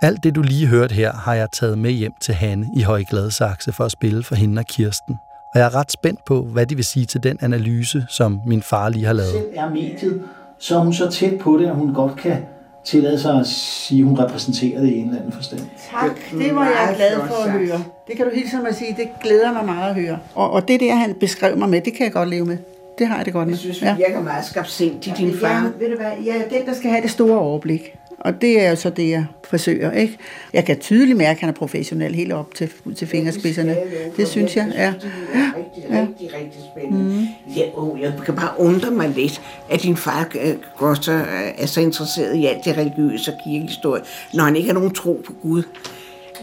Alt 0.03 0.25
det, 0.25 0.35
du 0.35 0.43
lige 0.43 0.67
hørte 0.67 0.95
her, 0.95 1.13
har 1.13 1.35
jeg 1.35 1.49
taget 1.53 1.79
med 1.79 1.91
hjem 1.91 2.13
til 2.21 2.35
Hanne 2.35 2.67
i 2.77 2.83
Høje 2.83 3.05
Gladsaxe 3.11 3.73
for 3.73 3.85
at 3.85 3.93
spille 3.93 4.23
for 4.23 4.35
hende 4.35 4.61
og 4.61 4.67
Kirsten. 4.67 5.17
Og 5.55 5.59
jeg 5.61 5.67
er 5.67 5.75
ret 5.75 5.93
spændt 5.93 6.25
på, 6.25 6.43
hvad 6.43 6.67
de 6.67 6.75
vil 6.77 6.85
sige 6.85 7.07
til 7.07 7.23
den 7.23 7.39
analyse, 7.41 8.05
som 8.09 8.41
min 8.47 8.63
far 8.63 8.89
lige 8.89 9.05
har 9.05 9.13
lavet. 9.13 9.31
Selv 9.33 9.47
er 9.55 9.71
mediet, 9.71 10.23
så 10.59 10.77
er 10.79 10.81
hun 10.81 10.93
så 10.95 11.11
tæt 11.11 11.39
på 11.39 11.59
det, 11.59 11.67
at 11.67 11.75
hun 11.75 11.95
godt 11.95 12.17
kan 12.17 12.37
tillade 12.85 13.21
sig 13.21 13.41
at 13.41 13.47
sige, 13.47 14.01
at 14.01 14.07
hun 14.07 14.19
repræsenterer 14.19 14.81
det 14.81 14.89
i 14.89 14.97
en 14.99 15.05
eller 15.07 15.19
anden 15.19 15.33
forstand. 15.33 15.61
Tak, 15.91 16.11
det 16.39 16.55
var 16.55 16.65
jeg 16.65 16.95
glad 16.97 17.17
for 17.17 17.45
at 17.45 17.51
høre. 17.51 17.85
Det 18.07 18.17
kan 18.17 18.25
du 18.27 18.31
hilse 18.35 18.57
mig 18.57 18.69
at 18.69 18.75
sige, 18.77 18.97
det 18.99 19.09
glæder 19.23 19.53
mig 19.53 19.65
meget 19.65 19.89
at 19.91 19.95
høre. 19.95 20.19
Og, 20.35 20.51
og 20.51 20.69
det 20.69 20.81
der, 20.81 20.95
han 20.95 21.15
beskrev 21.21 21.57
mig 21.59 21.69
med, 21.69 21.81
det 21.81 21.95
kan 21.95 22.05
jeg 22.05 22.13
godt 22.13 22.29
leve 22.29 22.45
med. 22.47 22.59
Det 22.99 23.07
har 23.07 23.17
jeg 23.17 23.25
det 23.25 23.33
godt 23.33 23.49
med. 23.49 23.55
Jeg 23.55 23.59
synes, 23.59 23.83
vi 23.83 23.87
virker 23.97 24.23
meget 24.23 24.45
skabsindigt, 24.45 25.17
din 25.19 25.29
Ja, 25.31 25.47
far. 25.49 25.71
ved 25.79 25.91
du 25.91 25.97
hvad, 25.97 26.11
jeg 26.25 26.37
er 26.37 26.49
den, 26.59 26.67
der 26.67 26.75
skal 26.75 26.91
have 26.91 27.03
det 27.03 27.11
store 27.11 27.39
overblik. 27.39 27.95
Og 28.25 28.41
det 28.41 28.61
er 28.61 28.71
jo 28.71 28.77
så 28.77 28.91
det, 28.91 29.09
jeg 29.09 29.27
forsøger. 29.45 29.93
Ikke? 29.93 30.19
Jeg 30.53 30.65
kan 30.65 30.79
tydeligt 30.79 31.19
mærke, 31.19 31.31
at 31.31 31.41
han 31.41 31.49
er 31.49 31.53
professionel 31.53 32.15
helt 32.15 32.33
op 32.33 32.55
til, 32.55 32.71
ud 32.85 32.95
til 32.95 33.09
fingerspidserne. 33.09 33.77
Det 34.17 34.29
synes 34.29 34.57
jeg, 34.57 34.73
ja. 34.75 34.95
Det 35.03 35.11
er 35.35 35.53
rigtig, 35.57 35.91
rigtig, 35.91 36.31
rigtig 36.41 36.61
spændende. 36.77 37.15
Mm. 37.15 37.27
Ja, 37.57 37.63
oh, 37.75 38.01
jeg 38.01 38.13
kan 38.25 38.35
bare 38.35 38.51
undre 38.59 38.91
mig 38.91 39.09
lidt, 39.09 39.43
at 39.71 39.83
din 39.83 39.97
far 39.97 40.29
øh, 40.41 40.55
går 40.79 40.95
så, 40.95 41.13
øh, 41.13 41.63
er 41.63 41.67
så 41.67 41.81
interesseret 41.81 42.37
i 42.37 42.47
alt 42.47 42.65
det 42.65 42.77
religiøse 42.77 43.33
og 43.33 43.39
kirkehistorie, 43.45 44.03
når 44.35 44.45
han 44.45 44.57
ikke 44.57 44.69
har 44.69 44.75
nogen 44.75 44.95
tro 44.95 45.23
på 45.27 45.33
Gud. 45.43 45.63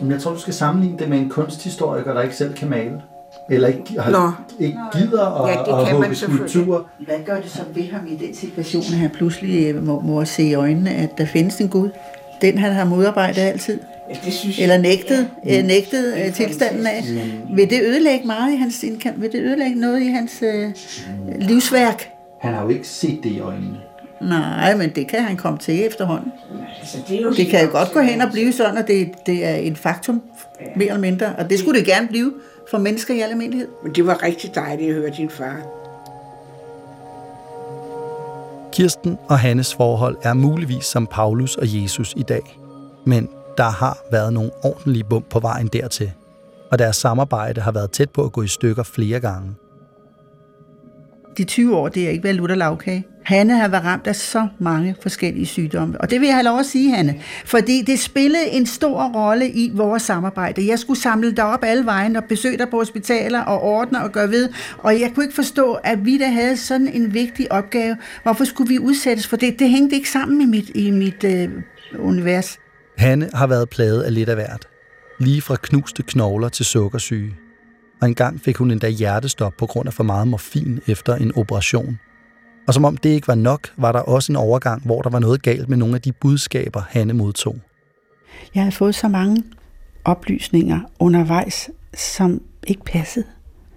Men 0.01 0.11
jeg 0.11 0.21
tror, 0.21 0.33
du 0.33 0.39
skal 0.39 0.53
sammenligne 0.53 0.99
det 0.99 1.09
med 1.09 1.17
en 1.17 1.29
kunsthistoriker, 1.29 2.13
der 2.13 2.21
ikke 2.21 2.35
selv 2.35 2.53
kan 2.53 2.69
male. 2.69 3.01
Eller 3.49 3.67
ikke, 3.67 3.99
har, 3.99 4.11
Nå. 4.11 4.31
ikke 4.65 4.77
gider 4.93 5.43
at, 5.43 5.49
Ja, 5.49 5.53
det 5.53 5.59
at 5.59 5.65
kan 5.87 5.95
hugge 5.95 6.07
man 6.07 6.15
selvfølgelig. 6.15 6.49
skulpturer. 6.51 6.83
Hvad 7.05 7.15
gør 7.25 7.35
det 7.41 7.51
så 7.51 7.61
ved 7.75 7.83
ham 7.91 8.07
i 8.07 8.25
den 8.25 8.35
situation, 8.35 8.81
at 8.83 8.97
han 8.99 9.09
pludselig 9.09 9.67
øh, 9.75 9.85
må, 9.85 9.99
må 9.99 10.25
se 10.25 10.43
i 10.43 10.53
øjnene, 10.53 10.89
at 10.89 11.17
der 11.17 11.25
findes 11.25 11.57
en 11.61 11.69
Gud? 11.69 11.89
Den 12.41 12.57
han 12.57 12.71
har 12.71 12.85
modarbejdet 12.85 13.41
altid. 13.41 13.79
Ja, 14.09 14.15
det 14.25 14.33
synes 14.33 14.57
jeg. 14.57 14.63
Eller 14.63 14.77
nægtet, 14.77 15.27
ja. 15.45 15.61
nægtet 15.61 16.13
øh, 16.25 16.33
tilstanden 16.33 16.87
af. 16.87 17.03
Vil 17.55 17.69
det 17.69 17.81
ødelægge 17.83 18.27
meget 18.27 18.53
i 18.53 18.55
hans 18.55 18.83
indkant? 18.83 19.21
Vil 19.21 19.31
det 19.31 19.41
ødelægge 19.41 19.75
noget 19.79 20.01
i 20.01 20.07
hans 20.07 20.43
øh, 20.43 20.71
livsværk? 21.39 22.09
Han 22.41 22.53
har 22.53 22.63
jo 22.63 22.69
ikke 22.69 22.87
set 22.87 23.19
det 23.23 23.29
i 23.29 23.39
øjnene. 23.39 23.77
Nej, 24.21 24.75
men 24.75 24.89
det 24.89 25.07
kan 25.07 25.23
han 25.23 25.37
komme 25.37 25.59
til 25.59 25.85
efterhånden. 25.87 26.31
Altså, 26.79 26.97
det, 27.07 27.17
er 27.17 27.21
jo 27.21 27.31
Det 27.33 27.47
kan 27.47 27.65
jo 27.65 27.71
godt 27.71 27.91
gå 27.93 27.99
hen 27.99 28.21
og 28.21 28.31
blive 28.31 28.53
sådan, 28.53 28.77
at 28.77 28.87
det, 28.87 29.11
det 29.25 29.45
er 29.45 29.55
en 29.55 29.75
faktum, 29.75 30.21
mere 30.75 30.87
eller 30.87 30.99
mindre. 31.01 31.25
Og 31.37 31.49
det 31.49 31.59
skulle 31.59 31.79
det 31.79 31.87
gerne 31.87 32.07
blive 32.07 32.33
for 32.71 32.77
mennesker 32.77 33.13
i 33.13 33.19
almindelighed. 33.19 33.67
Men 33.83 33.95
det 33.95 34.07
var 34.07 34.23
rigtig 34.23 34.55
dejligt 34.55 34.89
at 34.89 34.95
høre 34.95 35.09
din 35.17 35.29
far. 35.29 35.61
Kirsten 38.71 39.17
og 39.29 39.39
Hannes 39.39 39.73
forhold 39.73 40.17
er 40.23 40.33
muligvis 40.33 40.85
som 40.85 41.07
Paulus 41.07 41.55
og 41.55 41.81
Jesus 41.81 42.13
i 42.17 42.23
dag. 42.23 42.59
Men 43.05 43.29
der 43.57 43.69
har 43.69 43.97
været 44.11 44.33
nogle 44.33 44.51
ordentlige 44.63 45.03
bump 45.03 45.29
på 45.29 45.39
vejen 45.39 45.67
dertil. 45.67 46.11
Og 46.71 46.79
deres 46.79 46.95
samarbejde 46.95 47.61
har 47.61 47.71
været 47.71 47.91
tæt 47.91 48.09
på 48.09 48.23
at 48.23 48.31
gå 48.31 48.41
i 48.41 48.47
stykker 48.47 48.83
flere 48.83 49.19
gange. 49.19 49.55
De 51.39 51.43
20 51.43 51.75
år, 51.75 51.87
det 51.87 52.05
er 52.05 52.09
ikke 52.09 52.23
været 52.23 52.35
lutterlavkage. 52.35 53.05
Hanne 53.23 53.57
har 53.57 53.67
været 53.67 53.83
ramt 53.83 54.07
af 54.07 54.15
så 54.15 54.47
mange 54.59 54.95
forskellige 55.01 55.45
sygdomme. 55.45 56.01
Og 56.01 56.09
det 56.09 56.21
vil 56.21 56.27
jeg 56.27 56.35
have 56.35 56.43
lov 56.43 56.59
at 56.59 56.65
sige, 56.65 56.95
Hanne. 56.95 57.15
Fordi 57.45 57.81
det 57.87 57.99
spillede 57.99 58.49
en 58.49 58.65
stor 58.65 59.11
rolle 59.15 59.49
i 59.49 59.71
vores 59.73 60.01
samarbejde. 60.03 60.67
Jeg 60.67 60.79
skulle 60.79 60.99
samle 60.99 61.31
dig 61.31 61.45
op 61.45 61.63
alle 61.63 61.85
vejen 61.85 62.15
og 62.15 62.23
besøge 62.23 62.57
dig 62.57 62.69
på 62.69 62.77
hospitaler 62.77 63.41
og 63.41 63.61
ordne 63.61 64.03
og 64.03 64.11
gøre 64.11 64.29
ved. 64.29 64.49
Og 64.77 64.99
jeg 64.99 65.11
kunne 65.15 65.25
ikke 65.25 65.35
forstå, 65.35 65.73
at 65.73 66.05
vi 66.05 66.17
der 66.17 66.27
havde 66.27 66.57
sådan 66.57 66.87
en 66.87 67.13
vigtig 67.13 67.51
opgave. 67.51 67.97
Hvorfor 68.23 68.43
skulle 68.43 68.69
vi 68.69 68.79
udsættes 68.79 69.27
for 69.27 69.35
det? 69.35 69.59
Det 69.59 69.69
hængte 69.69 69.95
ikke 69.95 70.09
sammen 70.09 70.41
i 70.41 70.45
mit, 70.45 70.71
i 70.75 70.91
mit 70.91 71.23
øh, 71.23 71.49
univers. 71.99 72.59
Hanne 72.97 73.29
har 73.33 73.47
været 73.47 73.69
plaget 73.69 74.01
af 74.01 74.13
lidt 74.13 74.29
af 74.29 74.35
hvert. 74.35 74.67
Lige 75.19 75.41
fra 75.41 75.55
knuste 75.61 76.03
knogler 76.03 76.49
til 76.49 76.65
sukkersyge. 76.65 77.35
Og 78.01 78.07
engang 78.07 78.41
fik 78.41 78.57
hun 78.57 78.71
endda 78.71 78.89
hjertestop 78.89 79.53
på 79.57 79.65
grund 79.65 79.87
af 79.87 79.93
for 79.93 80.03
meget 80.03 80.27
morfin 80.27 80.79
efter 80.87 81.15
en 81.15 81.31
operation. 81.35 81.99
Og 82.67 82.73
som 82.73 82.85
om 82.85 82.97
det 82.97 83.09
ikke 83.09 83.27
var 83.27 83.35
nok, 83.35 83.73
var 83.77 83.91
der 83.91 83.99
også 83.99 84.31
en 84.31 84.35
overgang, 84.35 84.85
hvor 84.85 85.01
der 85.01 85.09
var 85.09 85.19
noget 85.19 85.41
galt 85.41 85.69
med 85.69 85.77
nogle 85.77 85.95
af 85.95 86.01
de 86.01 86.11
budskaber, 86.11 86.81
Hanne 86.89 87.13
modtog. 87.13 87.55
Jeg 88.55 88.63
havde 88.63 88.75
fået 88.75 88.95
så 88.95 89.07
mange 89.07 89.43
oplysninger 90.05 90.79
undervejs, 90.99 91.69
som 91.93 92.41
ikke 92.67 92.83
passede. 92.83 93.25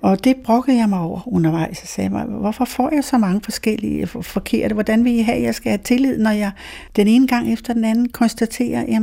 Og 0.03 0.25
det 0.25 0.37
brokkede 0.45 0.77
jeg 0.77 0.89
mig 0.89 0.99
over 0.99 1.29
undervejs 1.29 1.83
og 1.83 1.89
sagde 1.89 2.11
mig, 2.11 2.25
hvorfor 2.25 2.65
får 2.65 2.95
jeg 2.95 3.05
så 3.05 3.19
mange 3.19 3.41
forskellige 3.45 4.07
forkerte? 4.07 4.75
Hvordan 4.75 5.05
vil 5.05 5.13
I 5.13 5.21
have, 5.21 5.37
at 5.37 5.43
jeg 5.43 5.55
skal 5.55 5.71
have 5.71 5.83
tillid, 5.85 6.19
når 6.19 6.31
jeg 6.31 6.53
den 6.97 7.09
ene 7.09 7.29
gang 7.29 7.53
efter 7.53 7.75
den 7.75 7.85
anden 7.85 8.09
konstaterer, 8.09 8.85
at 8.89 9.03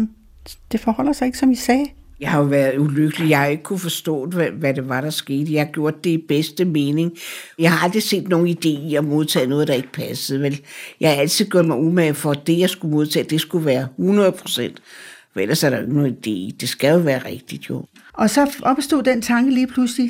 det 0.72 0.80
forholder 0.80 1.14
sig 1.14 1.26
ikke, 1.26 1.38
som 1.38 1.52
I 1.52 1.56
sagde? 1.56 1.86
Jeg 2.20 2.32
har 2.32 2.40
jo 2.40 2.46
været 2.46 2.78
ulykkelig. 2.78 3.30
Jeg 3.30 3.40
har 3.40 3.46
ikke 3.46 3.64
kunne 3.64 3.80
forstå, 3.80 4.26
hvad, 4.26 4.48
hvad 4.48 4.74
det 4.74 4.90
var, 4.90 5.02
der 5.02 5.10
skete. 5.10 5.54
Jeg 5.54 5.66
har 5.66 5.72
gjort 5.72 6.04
det 6.04 6.10
i 6.10 6.26
bedste 6.28 6.66
mening. 6.66 7.12
Jeg 7.60 7.72
har 7.72 7.86
aldrig 7.86 8.04
set 8.04 8.28
nogen 8.28 8.48
idé 8.48 8.68
i 8.68 8.96
at 8.96 9.04
modtage 9.04 9.48
noget, 9.48 9.68
der 9.68 9.74
ikke 9.74 9.92
passede. 9.92 10.42
Vel? 10.42 10.62
Jeg 11.00 11.10
har 11.10 11.18
altid 11.18 11.46
gjort 11.46 11.66
mig 11.66 11.78
umage 11.78 12.14
for, 12.14 12.32
at 12.32 12.48
det, 12.48 12.60
jeg 12.60 12.70
skulle 12.70 12.92
modtage, 12.92 13.26
det 13.30 13.42
skulle 13.42 13.66
være 13.66 13.88
100 14.00 14.32
procent. 14.32 14.82
For 15.34 15.40
ellers 15.40 15.64
er 15.64 15.70
der 15.70 15.78
jo 15.78 15.84
ikke 15.84 15.96
nogen 15.96 16.14
idé. 16.14 16.58
Det 16.60 16.70
skal 16.70 16.94
jo 16.94 17.00
være 17.00 17.26
rigtigt, 17.26 17.70
jo. 17.70 17.86
Og 18.14 18.30
så 18.30 18.52
opstod 18.62 19.04
den 19.04 19.22
tanke 19.22 19.54
lige 19.54 19.68
pludselig, 19.68 20.10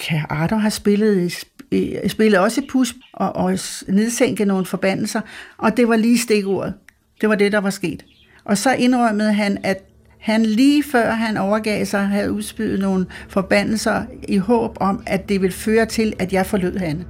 kan 0.00 0.20
Arthur 0.28 0.56
have 0.56 0.70
spillet, 0.70 1.44
spillet 2.08 2.40
også 2.40 2.60
et 2.60 2.66
pus 2.70 2.94
og, 3.12 3.36
og 3.36 3.58
nedsænke 3.88 4.44
nogle 4.44 4.66
forbandelser? 4.66 5.20
Og 5.58 5.76
det 5.76 5.88
var 5.88 5.96
lige 5.96 6.18
stikordet. 6.18 6.74
Det 7.20 7.28
var 7.28 7.34
det, 7.34 7.52
der 7.52 7.58
var 7.58 7.70
sket. 7.70 8.04
Og 8.44 8.58
så 8.58 8.72
indrømmede 8.74 9.32
han, 9.32 9.58
at 9.62 9.84
han 10.20 10.42
lige 10.42 10.82
før 10.92 11.10
han 11.10 11.36
overgav 11.36 11.84
sig, 11.84 12.06
havde 12.06 12.32
udspydet 12.32 12.80
nogle 12.80 13.06
forbandelser 13.28 14.02
i 14.28 14.36
håb 14.36 14.76
om, 14.80 15.02
at 15.06 15.28
det 15.28 15.40
ville 15.42 15.54
føre 15.54 15.86
til, 15.86 16.12
at 16.18 16.32
jeg 16.32 16.46
forlod 16.46 16.78
han. 16.78 17.04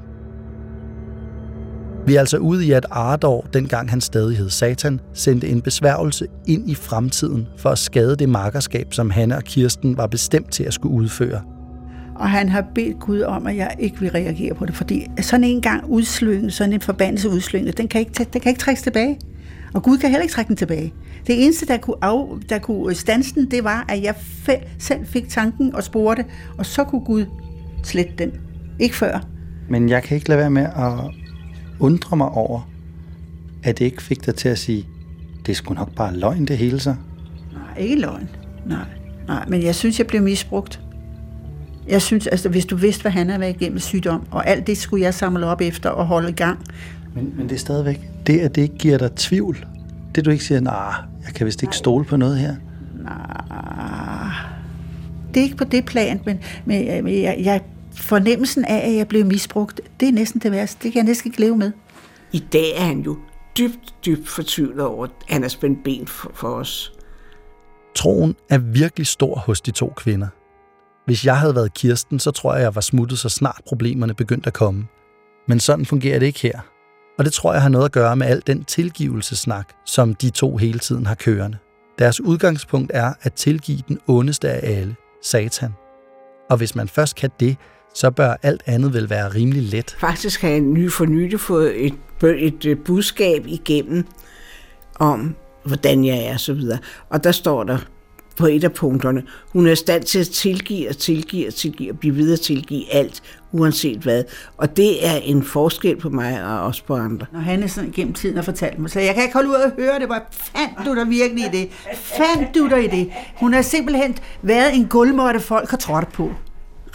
Vi 2.06 2.14
er 2.14 2.20
altså 2.20 2.36
ude 2.36 2.66
i, 2.66 2.72
at 2.72 2.86
Ardor, 2.90 3.46
dengang 3.52 3.90
han 3.90 4.00
stadig 4.00 4.36
hed 4.36 4.50
Satan, 4.50 5.00
sendte 5.14 5.48
en 5.48 5.62
besværgelse 5.62 6.26
ind 6.46 6.70
i 6.70 6.74
fremtiden 6.74 7.46
for 7.58 7.70
at 7.70 7.78
skade 7.78 8.16
det 8.16 8.28
markerskab, 8.28 8.94
som 8.94 9.10
Hanne 9.10 9.36
og 9.36 9.42
Kirsten 9.44 9.96
var 9.96 10.06
bestemt 10.06 10.52
til 10.52 10.64
at 10.64 10.74
skulle 10.74 10.94
udføre. 10.94 11.42
Og 12.16 12.30
han 12.30 12.48
har 12.48 12.64
bedt 12.74 13.00
Gud 13.00 13.20
om, 13.20 13.46
at 13.46 13.56
jeg 13.56 13.74
ikke 13.78 14.00
vil 14.00 14.10
reagere 14.10 14.54
på 14.54 14.66
det, 14.66 14.74
fordi 14.74 15.06
sådan 15.20 15.44
en 15.44 15.60
gang 15.60 15.84
udslynget, 15.90 16.52
sådan 16.52 16.72
en 16.72 16.80
forbandelse 16.80 17.28
udslynget, 17.28 17.78
den 17.78 17.88
kan 17.88 18.00
ikke, 18.00 18.26
den 18.32 18.40
kan 18.40 18.50
ikke 18.50 18.60
trækkes 18.60 18.82
tilbage. 18.82 19.18
Og 19.74 19.82
Gud 19.82 19.98
kan 19.98 20.10
heller 20.10 20.22
ikke 20.22 20.32
trække 20.32 20.48
den 20.48 20.56
tilbage. 20.56 20.94
Det 21.26 21.44
eneste, 21.44 21.66
der 21.66 21.76
kunne, 21.76 21.96
af, 22.02 22.26
der 22.48 22.58
kunne 22.58 22.94
stanse 22.94 23.34
den, 23.34 23.50
det 23.50 23.64
var, 23.64 23.84
at 23.88 24.02
jeg 24.02 24.14
selv 24.78 25.06
fik 25.06 25.28
tanken 25.28 25.74
og 25.74 25.82
spurgte, 25.84 26.24
og 26.58 26.66
så 26.66 26.84
kunne 26.84 27.04
Gud 27.04 27.26
slette 27.84 28.12
den. 28.18 28.32
Ikke 28.78 28.96
før. 28.96 29.26
Men 29.68 29.88
jeg 29.88 30.02
kan 30.02 30.14
ikke 30.14 30.28
lade 30.28 30.38
være 30.38 30.50
med 30.50 30.62
at 30.62 30.92
undre 31.80 32.16
mig 32.16 32.28
over, 32.28 32.70
at 33.62 33.78
det 33.78 33.84
ikke 33.84 34.02
fik 34.02 34.26
dig 34.26 34.34
til 34.34 34.48
at 34.48 34.58
sige, 34.58 34.86
det 35.46 35.52
er 35.52 35.56
sgu 35.56 35.74
nok 35.74 35.94
bare 35.94 36.16
løgn, 36.16 36.44
det 36.44 36.58
hele 36.58 36.80
så. 36.80 36.94
Nej, 37.52 37.78
ikke 37.78 38.00
løgn. 38.00 38.28
Nej, 38.66 38.86
nej, 39.26 39.44
men 39.48 39.62
jeg 39.62 39.74
synes, 39.74 39.98
jeg 39.98 40.06
blev 40.06 40.22
misbrugt. 40.22 40.80
Jeg 41.88 42.02
synes, 42.02 42.26
altså 42.26 42.48
hvis 42.48 42.66
du 42.66 42.76
vidste, 42.76 43.02
hvad 43.02 43.12
han 43.12 43.30
har 43.30 43.38
været 43.38 43.56
igennem 43.60 43.78
sygdom, 43.78 44.26
og 44.30 44.46
alt 44.48 44.66
det 44.66 44.78
skulle 44.78 45.04
jeg 45.04 45.14
samle 45.14 45.46
op 45.46 45.60
efter 45.60 45.90
og 45.90 46.06
holde 46.06 46.28
i 46.28 46.32
gang. 46.32 46.58
Men, 47.18 47.34
men 47.36 47.48
det 47.48 47.54
er 47.54 47.58
stadigvæk, 47.58 48.00
det 48.26 48.40
at 48.40 48.54
det 48.54 48.62
ikke 48.62 48.78
giver 48.78 48.98
dig 48.98 49.12
tvivl, 49.16 49.66
det 50.14 50.24
du 50.24 50.30
ikke 50.30 50.44
siger, 50.44 50.60
nej, 50.60 50.94
jeg 51.26 51.34
kan 51.34 51.46
vist 51.46 51.62
ikke 51.62 51.76
stole 51.76 52.04
på 52.04 52.16
noget 52.16 52.38
her. 52.38 52.56
Nej, 53.02 54.32
det 55.34 55.40
er 55.40 55.44
ikke 55.44 55.56
på 55.56 55.64
det 55.64 55.84
plan, 55.84 56.20
men, 56.24 56.40
men, 56.64 57.04
men 57.04 57.22
jeg, 57.22 57.36
jeg, 57.38 57.60
fornemmelsen 57.94 58.64
af, 58.64 58.88
at 58.88 58.96
jeg 58.96 59.08
blev 59.08 59.26
misbrugt, 59.26 59.80
det 60.00 60.08
er 60.08 60.12
næsten 60.12 60.40
det 60.40 60.52
værste. 60.52 60.82
Det 60.82 60.92
kan 60.92 60.98
jeg 60.98 61.06
næsten 61.06 61.28
ikke 61.28 61.40
leve 61.40 61.56
med. 61.56 61.72
I 62.32 62.44
dag 62.52 62.76
er 62.76 62.84
han 62.84 63.00
jo 63.00 63.18
dybt, 63.58 63.94
dybt 64.06 64.28
fortvivlet 64.28 64.80
over, 64.80 65.04
at 65.04 65.10
han 65.28 65.42
har 65.42 65.48
spændt 65.48 65.84
ben 65.84 66.06
for, 66.06 66.30
for 66.34 66.48
os. 66.48 66.92
Troen 67.94 68.34
er 68.50 68.58
virkelig 68.58 69.06
stor 69.06 69.38
hos 69.38 69.60
de 69.60 69.70
to 69.70 69.92
kvinder. 69.96 70.28
Hvis 71.06 71.26
jeg 71.26 71.38
havde 71.38 71.54
været 71.54 71.74
Kirsten, 71.74 72.18
så 72.18 72.30
tror 72.30 72.54
jeg, 72.54 72.62
jeg 72.62 72.74
var 72.74 72.80
smuttet, 72.80 73.18
så 73.18 73.28
snart 73.28 73.60
problemerne 73.66 74.14
begyndte 74.14 74.46
at 74.46 74.52
komme. 74.52 74.86
Men 75.48 75.60
sådan 75.60 75.86
fungerer 75.86 76.18
det 76.18 76.26
ikke 76.26 76.40
her. 76.40 76.60
Og 77.18 77.24
det 77.24 77.32
tror 77.32 77.52
jeg 77.52 77.62
har 77.62 77.68
noget 77.68 77.84
at 77.84 77.92
gøre 77.92 78.16
med 78.16 78.26
al 78.26 78.42
den 78.46 78.64
tilgivelsesnak, 78.64 79.68
som 79.84 80.14
de 80.14 80.30
to 80.30 80.56
hele 80.56 80.78
tiden 80.78 81.06
har 81.06 81.14
kørende. 81.14 81.58
Deres 81.98 82.20
udgangspunkt 82.20 82.90
er 82.94 83.12
at 83.22 83.32
tilgive 83.32 83.82
den 83.88 83.98
ondeste 84.06 84.50
af 84.50 84.78
alle, 84.78 84.96
Satan. 85.22 85.74
Og 86.50 86.56
hvis 86.56 86.74
man 86.74 86.88
først 86.88 87.16
kan 87.16 87.30
det, 87.40 87.56
så 87.94 88.10
bør 88.10 88.36
alt 88.42 88.62
andet 88.66 88.94
vel 88.94 89.10
være 89.10 89.28
rimelig 89.28 89.62
let. 89.62 89.96
Faktisk 90.00 90.42
har 90.42 90.48
jeg 90.48 90.60
ny 90.60 90.90
for 90.90 91.04
nylig 91.04 91.40
fået 91.40 91.86
et, 91.86 91.94
et 92.22 92.66
øh, 92.66 92.76
budskab 92.84 93.46
igennem 93.46 94.06
om, 94.98 95.36
hvordan 95.64 96.04
jeg 96.04 96.24
er, 96.24 96.32
og 96.32 96.40
så 96.40 96.54
videre. 96.54 96.78
Og 97.10 97.24
der 97.24 97.32
står 97.32 97.64
der, 97.64 97.78
på 98.38 98.46
et 98.46 98.64
af 98.64 98.72
punkterne. 98.72 99.22
Hun 99.52 99.66
er 99.66 99.72
i 99.72 99.76
stand 99.76 100.02
til 100.02 100.18
at 100.18 100.26
tilgive 100.26 100.88
og 100.88 100.98
tilgive 100.98 101.48
og 101.48 101.54
tilgive 101.54 101.90
og 101.92 101.98
blive 101.98 102.14
videre 102.14 102.32
at 102.32 102.40
tilgive 102.40 102.94
alt, 102.94 103.22
uanset 103.52 103.98
hvad. 103.98 104.24
Og 104.56 104.76
det 104.76 105.06
er 105.06 105.16
en 105.16 105.42
forskel 105.42 105.96
på 105.96 106.10
mig 106.10 106.44
og 106.44 106.60
også 106.60 106.84
på 106.84 106.94
andre. 106.94 107.26
Når 107.32 107.40
han 107.40 107.62
er 107.62 107.66
sådan 107.66 107.90
gennem 107.90 108.14
tiden 108.14 108.36
har 108.36 108.42
fortalt 108.42 108.78
mig, 108.78 108.90
så 108.90 109.00
jeg 109.00 109.14
kan 109.14 109.22
ikke 109.22 109.34
holde 109.34 109.48
ud 109.48 109.54
og 109.54 109.70
høre 109.78 109.98
det. 109.98 110.06
Hvor 110.06 110.22
fandt 110.30 110.86
du 110.86 110.94
der 110.94 111.04
virkelig 111.04 111.44
i 111.44 111.48
det? 111.58 111.70
Fandt 111.94 112.54
du 112.54 112.68
der 112.68 112.76
i 112.76 112.86
det? 112.86 113.10
Hun 113.36 113.52
har 113.52 113.62
simpelthen 113.62 114.16
været 114.42 114.74
en 114.74 114.86
gulvmåtte, 114.86 115.40
folk 115.40 115.70
har 115.70 115.76
trådt 115.76 116.12
på. 116.12 116.32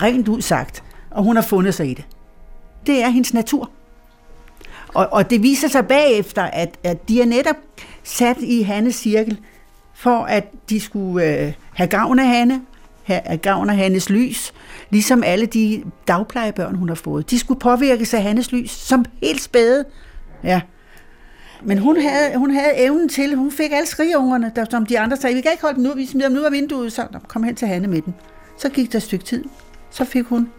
Rent 0.01 0.27
ud 0.27 0.41
sagt. 0.41 0.83
Og 1.11 1.23
hun 1.23 1.35
har 1.35 1.43
fundet 1.43 1.73
sig 1.73 1.89
i 1.89 1.93
det. 1.93 2.05
Det 2.87 3.03
er 3.03 3.09
hendes 3.09 3.33
natur. 3.33 3.71
Og, 4.93 5.07
og 5.11 5.29
det 5.29 5.43
viser 5.43 5.67
sig 5.67 5.87
bagefter, 5.87 6.43
at, 6.43 6.77
at 6.83 7.09
de 7.09 7.21
er 7.21 7.25
netop 7.25 7.55
sat 8.03 8.37
i 8.39 8.61
hans 8.61 8.95
cirkel, 8.95 9.39
for 10.03 10.23
at 10.23 10.69
de 10.69 10.79
skulle 10.79 11.25
øh, 11.25 11.53
have 11.73 11.87
gavn 11.87 12.19
af 12.19 12.27
Hanne, 12.27 12.61
have 13.03 13.37
gavn 13.37 13.69
af 13.69 13.75
Hannes 13.75 14.09
lys, 14.09 14.53
ligesom 14.89 15.23
alle 15.23 15.45
de 15.45 15.83
dagplejebørn, 16.07 16.75
hun 16.75 16.87
har 16.87 16.95
fået. 16.95 17.29
De 17.29 17.39
skulle 17.39 17.59
påvirkes 17.59 18.13
af 18.13 18.21
Hannes 18.21 18.51
lys 18.51 18.71
som 18.71 19.05
helt 19.21 19.41
spæde. 19.41 19.85
Ja. 20.43 20.61
Men 21.61 21.77
hun 21.77 21.97
havde, 22.01 22.37
hun 22.37 22.51
havde 22.51 22.73
evnen 22.77 23.09
til, 23.09 23.35
hun 23.35 23.51
fik 23.51 23.71
alle 23.71 23.87
skrigeungerne, 23.87 24.51
der, 24.55 24.65
som 24.69 24.85
de 24.85 24.99
andre 24.99 25.17
sagde, 25.17 25.35
vi 25.35 25.41
kan 25.41 25.51
ikke 25.51 25.61
holde 25.63 25.75
dem 25.75 25.83
nu, 25.83 25.93
vi 25.93 26.05
smider 26.05 26.27
dem 26.27 26.37
nu 26.37 26.45
af 26.45 26.51
vinduet, 26.51 26.93
så 26.93 27.07
kom 27.27 27.43
hen 27.43 27.55
til 27.55 27.67
Hanne 27.67 27.87
med 27.87 28.01
dem. 28.01 28.13
Så 28.57 28.69
gik 28.69 28.91
der 28.91 28.97
et 28.97 29.03
stykke 29.03 29.25
tid, 29.25 29.43
så 29.91 30.05
fik 30.05 30.25
hun, 30.25 30.49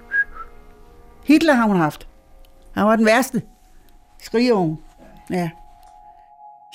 Hitler 1.24 1.54
har 1.54 1.66
hun 1.66 1.76
haft. 1.76 2.08
Han 2.74 2.86
var 2.86 2.96
den 2.96 3.06
værste. 3.06 3.42
Skrigeunge. 4.22 4.76
Ja. 5.30 5.50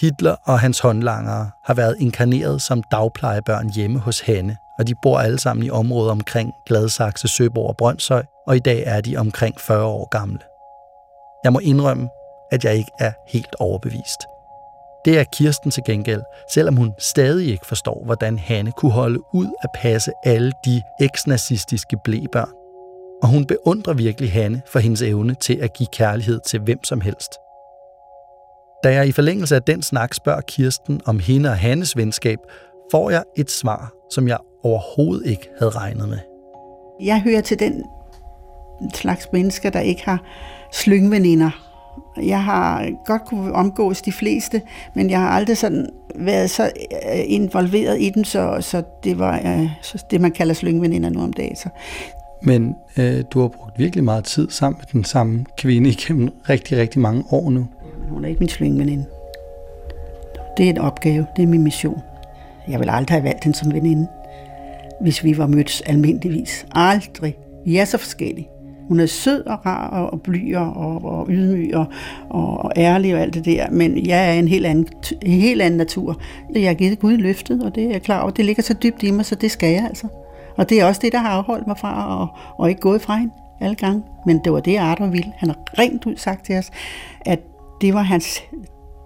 Hitler 0.02 0.36
og 0.44 0.60
hans 0.60 0.80
håndlangere 0.80 1.52
har 1.66 1.74
været 1.74 1.96
inkarneret 2.00 2.62
som 2.62 2.84
dagplejebørn 2.92 3.70
hjemme 3.70 4.00
hos 4.00 4.20
Hanne, 4.20 4.58
og 4.80 4.88
de 4.88 4.94
bor 5.02 5.20
alle 5.20 5.40
sammen 5.40 5.66
i 5.66 5.70
området 5.70 6.12
omkring 6.12 6.54
Gladsaxe, 6.66 7.28
Søborg 7.28 7.68
og 7.68 7.78
Brøndshøj, 7.78 8.24
og 8.48 8.56
i 8.56 8.60
dag 8.60 8.84
er 8.86 9.02
de 9.02 9.18
omkring 9.18 9.60
40 9.60 9.86
år 9.86 10.08
gamle. 10.10 10.40
Jeg 11.44 11.54
må 11.54 11.60
indrømme, 11.60 12.10
at 12.52 12.66
jeg 12.66 12.76
ikke 12.76 12.92
er 13.00 13.12
helt 13.28 13.56
overbevist. 13.60 14.20
Det 15.06 15.20
er 15.20 15.24
Kirsten 15.24 15.72
til 15.72 15.84
gengæld, 15.86 16.22
selvom 16.54 16.76
hun 16.76 16.94
stadig 17.00 17.48
ikke 17.52 17.66
forstår, 17.66 18.02
hvordan 18.06 18.40
Hanne 18.40 18.72
kunne 18.72 18.92
holde 18.92 19.20
ud 19.34 19.48
at 19.64 19.70
passe 19.76 20.12
alle 20.24 20.52
de 20.66 20.82
eksnazistiske 21.02 21.98
blæbørn. 22.04 22.50
Og 23.22 23.30
hun 23.30 23.46
beundrer 23.46 23.94
virkelig 23.94 24.32
Hanne 24.32 24.62
for 24.68 24.80
hendes 24.80 25.02
evne 25.02 25.34
til 25.34 25.56
at 25.56 25.74
give 25.74 25.88
kærlighed 25.92 26.40
til 26.46 26.60
hvem 26.60 26.84
som 26.84 27.02
helst– 27.02 27.32
da 28.84 28.94
jeg 28.94 29.08
i 29.08 29.12
forlængelse 29.12 29.56
af 29.56 29.64
den 29.64 29.82
snak 29.82 30.14
spørger 30.14 30.42
Kirsten 30.42 31.02
om 31.06 31.20
hende 31.20 31.50
og 31.50 31.58
Hannes 31.58 31.98
venskab, 31.98 32.40
får 32.92 33.10
jeg 33.10 33.24
et 33.38 33.52
svar, 33.52 33.94
som 34.12 34.28
jeg 34.28 34.38
overhovedet 34.64 35.26
ikke 35.26 35.50
havde 35.60 35.72
regnet 35.72 36.10
med. 36.10 36.18
Jeg 37.02 37.22
hører 37.22 37.42
til 37.42 37.60
den 37.60 37.84
slags 38.94 39.28
mennesker, 39.34 39.70
der 39.70 39.80
ikke 39.80 40.06
har 40.06 40.24
slyngveninder. 40.74 41.66
Jeg 42.22 42.44
har 42.44 42.90
godt 43.06 43.26
kunne 43.26 43.54
omgås 43.54 44.02
de 44.02 44.12
fleste, 44.12 44.62
men 44.96 45.10
jeg 45.10 45.20
har 45.20 45.30
aldrig 45.30 45.58
sådan 45.58 45.90
været 46.16 46.50
så 46.50 46.64
øh, 46.64 47.20
involveret 47.26 48.02
i 48.02 48.10
dem, 48.10 48.24
så, 48.24 48.58
så 48.62 48.84
det 49.04 49.20
var 49.20 49.42
øh, 49.46 49.70
så 49.82 50.06
det, 50.12 50.22
man 50.22 50.32
kalder 50.32 50.54
slyngveninder 50.54 51.10
nu 51.10 51.22
om 51.22 51.34
dagen. 51.34 51.56
Så. 51.56 51.70
Men 52.42 52.76
øh, 52.98 53.24
du 53.32 53.42
har 53.42 53.48
brugt 53.48 53.80
virkelig 53.80 54.04
meget 54.04 54.24
tid 54.24 54.50
sammen 54.50 54.78
med 54.80 54.86
den 54.94 55.04
samme 55.04 55.46
kvinde 55.58 55.90
igennem 55.90 56.30
rigtig, 56.50 56.78
rigtig 56.78 57.02
mange 57.02 57.24
år 57.32 57.50
nu. 57.50 57.68
Hun 58.10 58.24
er 58.24 58.30
ikke 58.30 58.40
min 58.40 58.50
slyngveninde. 58.50 59.06
Det 60.58 60.66
er 60.66 60.70
en 60.70 60.78
opgave. 60.78 61.26
Det 61.36 61.44
er 61.44 61.48
min 61.48 61.64
mission. 61.64 62.02
Jeg 62.68 62.80
vil 62.80 62.90
aldrig 62.90 63.16
have 63.16 63.24
valgt 63.24 63.44
hende 63.44 63.58
som 63.58 63.74
veninde, 63.74 64.08
hvis 65.02 65.24
vi 65.24 65.38
var 65.38 65.48
mødt 65.48 65.82
almindeligvis. 65.86 66.66
Aldrig. 66.76 67.38
Vi 67.66 67.78
er 67.78 67.86
så 67.86 67.98
forskellige. 67.98 68.50
Hun 68.88 69.00
er 69.00 69.06
sød 69.06 69.46
og 69.46 69.66
rar 69.66 69.90
og 69.90 70.22
blyg 70.22 70.58
og, 70.58 71.06
og 71.06 71.28
ydmyg 71.30 71.76
og, 71.76 71.86
og, 72.30 72.72
ærlig 72.78 73.16
og 73.16 73.22
alt 73.22 73.34
det 73.34 73.46
der, 73.46 73.70
men 73.72 74.06
jeg 74.06 74.30
er 74.30 74.34
en 74.40 74.48
helt 74.48 74.66
anden, 74.66 74.88
en 75.22 75.42
helt 75.42 75.62
anden 75.62 75.78
natur. 75.78 76.22
Jeg 76.56 76.70
har 76.70 76.74
givet 76.74 77.00
Gud 77.00 77.18
løftet, 77.18 77.64
og 77.64 77.76
det 77.76 77.86
er 77.86 77.90
jeg 77.90 78.02
klar 78.02 78.22
over. 78.22 78.32
Det 78.32 78.46
ligger 78.46 78.64
så 78.64 78.74
dybt 78.74 79.04
i 79.04 79.12
mig, 79.12 79.26
så 79.26 79.36
det 79.36 79.52
skal 79.52 79.74
jeg 79.74 79.86
altså. 79.86 80.08
Og 80.58 80.70
det 80.70 80.82
er 80.82 80.86
også 80.86 81.02
det, 81.04 81.12
der 81.12 81.18
har 81.18 81.30
afholdt 81.30 81.68
mig 81.68 81.78
fra 81.78 82.24
at, 82.24 82.42
og 82.58 82.70
ikke 82.70 82.82
gået 82.82 83.02
fra 83.02 83.16
hende 83.16 83.34
alle 83.62 83.76
gange. 83.76 84.04
Men 84.26 84.40
det 84.44 84.54
var 84.54 84.60
det, 84.60 84.78
Arthur 84.78 85.08
ville. 85.08 85.34
Han 85.38 85.50
har 85.50 85.58
rent 85.80 86.06
ud 86.06 86.16
sagt 86.16 86.46
til 86.46 86.58
os, 86.58 86.72
at 87.26 87.40
det 87.82 87.94
var, 87.94 88.02
hans, 88.02 88.44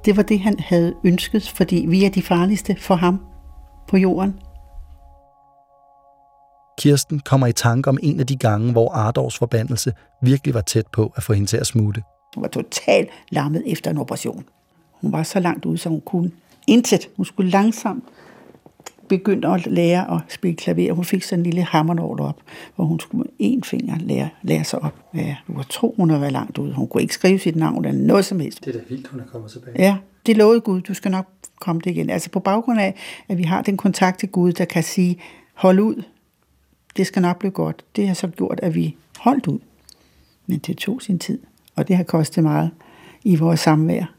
det 0.06 0.18
var 0.18 0.24
det, 0.24 0.39
han 0.39 0.60
havde 0.60 0.96
ønsket, 1.03 1.50
fordi 1.50 1.86
vi 1.89 2.06
er 2.06 2.10
de 2.10 2.22
farligste 2.22 2.75
for 2.80 2.96
ham 2.96 3.20
på 3.88 3.98
jorden. 3.98 4.39
Kirsten 6.77 7.20
kommer 7.20 7.48
i 7.48 7.53
tanke 7.53 7.89
om 7.89 7.98
en 8.03 8.20
af 8.20 8.27
de 8.27 8.38
gange, 8.38 8.72
hvor 8.72 8.92
Ardors 8.92 9.38
forbandelse 9.38 9.94
virkelig 10.22 10.53
var 10.53 10.62
tæt 10.62 10.88
på 10.88 11.13
at 11.15 11.24
få 11.24 11.34
hende 11.34 11.48
til 11.48 11.58
at 11.58 11.68
smutte. 11.68 12.01
Hun 12.36 12.42
var 12.42 12.48
totalt 12.48 13.10
lammet 13.30 13.63
efter 13.65 13.92
en 13.92 13.98
operation. 13.98 14.44
Hun 14.92 15.12
var 15.12 15.24
så 15.24 15.39
langt 15.39 15.65
ude, 15.65 15.77
så 15.77 15.89
hun 15.89 16.01
kunne 16.01 16.32
intet. 16.68 17.10
Hun 17.18 17.25
skulle 17.25 17.50
langsomt 17.50 18.03
begynde 19.17 19.48
at 19.48 19.67
lære 19.67 20.15
at 20.15 20.22
spille 20.29 20.55
klaver. 20.55 20.93
Hun 20.93 21.05
fik 21.05 21.24
sådan 21.24 21.39
en 21.39 21.43
lille 21.43 21.63
hammernål 21.63 22.22
op, 22.22 22.41
hvor 22.75 22.86
hun 22.86 23.00
skulle 23.00 23.24
med 23.39 23.51
én 23.51 23.62
finger 23.63 23.98
lære, 24.00 24.29
lære 24.41 24.63
sig 24.63 24.84
op. 24.84 24.96
Ja, 25.13 25.36
du 25.48 25.53
var 25.53 25.65
tro, 25.70 25.93
hun 25.98 26.10
været 26.10 26.32
langt 26.32 26.58
ude. 26.58 26.74
Hun 26.74 26.88
kunne 26.88 27.01
ikke 27.01 27.13
skrive 27.13 27.39
sit 27.39 27.55
navn 27.55 27.86
eller 27.86 28.01
noget 28.01 28.25
som 28.25 28.39
helst. 28.39 28.65
Det 28.65 28.75
er 28.75 28.79
da 28.79 28.86
vildt, 28.89 29.08
hun 29.08 29.20
er 29.20 29.24
kommet 29.32 29.51
tilbage. 29.51 29.75
Ja, 29.79 29.98
det 30.25 30.38
lovede 30.38 30.62
Gud, 30.62 30.82
du 30.82 30.93
skal 30.93 31.12
nok 31.12 31.27
komme 31.60 31.82
det 31.82 31.91
igen. 31.91 32.10
Altså 32.10 32.29
på 32.29 32.39
baggrund 32.39 32.79
af, 32.79 32.96
at 33.29 33.38
vi 33.38 33.43
har 33.43 33.62
den 33.62 33.77
kontakt 33.77 34.20
til 34.20 34.29
Gud, 34.29 34.51
der 34.51 34.65
kan 34.65 34.84
sige, 34.84 35.17
hold 35.53 35.79
ud, 35.79 36.03
det 36.98 37.08
skal 37.08 37.22
nok 37.22 37.39
blive 37.39 37.51
godt. 37.51 37.86
Det 37.96 38.08
har 38.08 38.13
så 38.13 38.27
gjort, 38.27 38.60
at 38.63 38.75
vi 38.75 38.96
holdt 39.20 39.48
ud. 39.48 39.60
Men 40.48 40.60
det 40.60 40.77
tog 40.77 41.01
sin 41.01 41.20
tid, 41.20 41.39
og 41.75 41.88
det 41.88 41.96
har 41.96 42.03
kostet 42.03 42.43
meget 42.43 42.72
i 43.24 43.36
vores 43.36 43.60
samvær. 43.60 44.12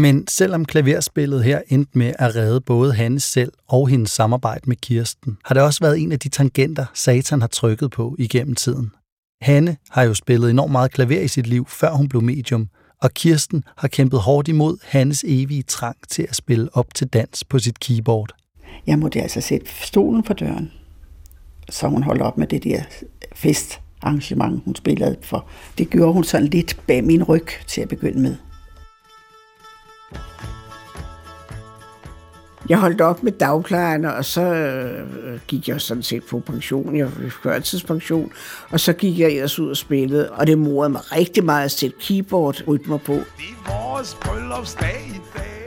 Men 0.00 0.26
selvom 0.26 0.64
klaverspillet 0.64 1.44
her 1.44 1.60
endte 1.68 1.98
med 1.98 2.12
at 2.18 2.36
redde 2.36 2.60
både 2.60 2.94
Hannes 2.94 3.22
selv 3.22 3.52
og 3.68 3.88
hendes 3.88 4.10
samarbejde 4.10 4.62
med 4.66 4.76
Kirsten, 4.76 5.38
har 5.44 5.54
det 5.54 5.62
også 5.62 5.80
været 5.80 5.98
en 5.98 6.12
af 6.12 6.18
de 6.18 6.28
tangenter, 6.28 6.86
Satan 6.94 7.40
har 7.40 7.48
trykket 7.48 7.90
på 7.90 8.16
igennem 8.18 8.54
tiden. 8.54 8.90
Hanne 9.40 9.76
har 9.90 10.02
jo 10.02 10.14
spillet 10.14 10.50
enormt 10.50 10.72
meget 10.72 10.90
klaver 10.90 11.20
i 11.20 11.28
sit 11.28 11.46
liv, 11.46 11.66
før 11.68 11.90
hun 11.90 12.08
blev 12.08 12.22
medium, 12.22 12.68
og 13.02 13.14
Kirsten 13.14 13.64
har 13.76 13.88
kæmpet 13.88 14.20
hårdt 14.20 14.48
imod 14.48 14.76
Hannes 14.84 15.24
evige 15.26 15.62
trang 15.62 15.96
til 16.08 16.26
at 16.28 16.36
spille 16.36 16.68
op 16.72 16.94
til 16.94 17.06
dans 17.06 17.44
på 17.44 17.58
sit 17.58 17.80
keyboard. 17.80 18.30
Jeg 18.86 18.98
måtte 18.98 19.22
altså 19.22 19.40
sætte 19.40 19.66
stolen 19.82 20.22
på 20.22 20.32
døren, 20.32 20.72
så 21.70 21.88
hun 21.88 22.02
holdt 22.02 22.22
op 22.22 22.38
med 22.38 22.46
det 22.46 22.64
der 22.64 22.82
festarrangement, 23.34 24.64
hun 24.64 24.74
spillede 24.74 25.16
for. 25.22 25.48
Det 25.78 25.90
gjorde 25.90 26.12
hun 26.12 26.24
sådan 26.24 26.46
lidt 26.46 26.80
bag 26.86 27.04
min 27.04 27.22
ryg 27.22 27.46
til 27.66 27.80
at 27.80 27.88
begynde 27.88 28.20
med. 28.20 28.36
Jeg 32.68 32.78
holdt 32.78 33.00
op 33.00 33.22
med 33.22 33.32
dagplejerne, 33.32 34.14
og 34.14 34.24
så 34.24 34.42
øh, 34.42 35.40
gik 35.46 35.68
jeg 35.68 35.80
sådan 35.80 36.02
set 36.02 36.24
på 36.24 36.40
pension. 36.40 36.96
Jeg 36.96 37.10
fik 37.10 37.32
førtidspension, 37.32 38.32
og 38.70 38.80
så 38.80 38.92
gik 38.92 39.18
jeg 39.18 39.30
ellers 39.30 39.58
ud 39.58 39.70
og 39.70 39.76
spillede, 39.76 40.30
og 40.30 40.46
det 40.46 40.58
morede 40.58 40.90
mig 40.90 41.12
rigtig 41.12 41.44
meget 41.44 41.64
at 41.64 41.70
sætte 41.70 41.96
keyboard-rytmer 42.00 42.98
på. 42.98 43.12
Det 43.12 43.22
er 43.22 43.90
vores 43.90 44.18
bryllupsdag 44.22 45.10
i 45.14 45.38
dag. 45.38 45.57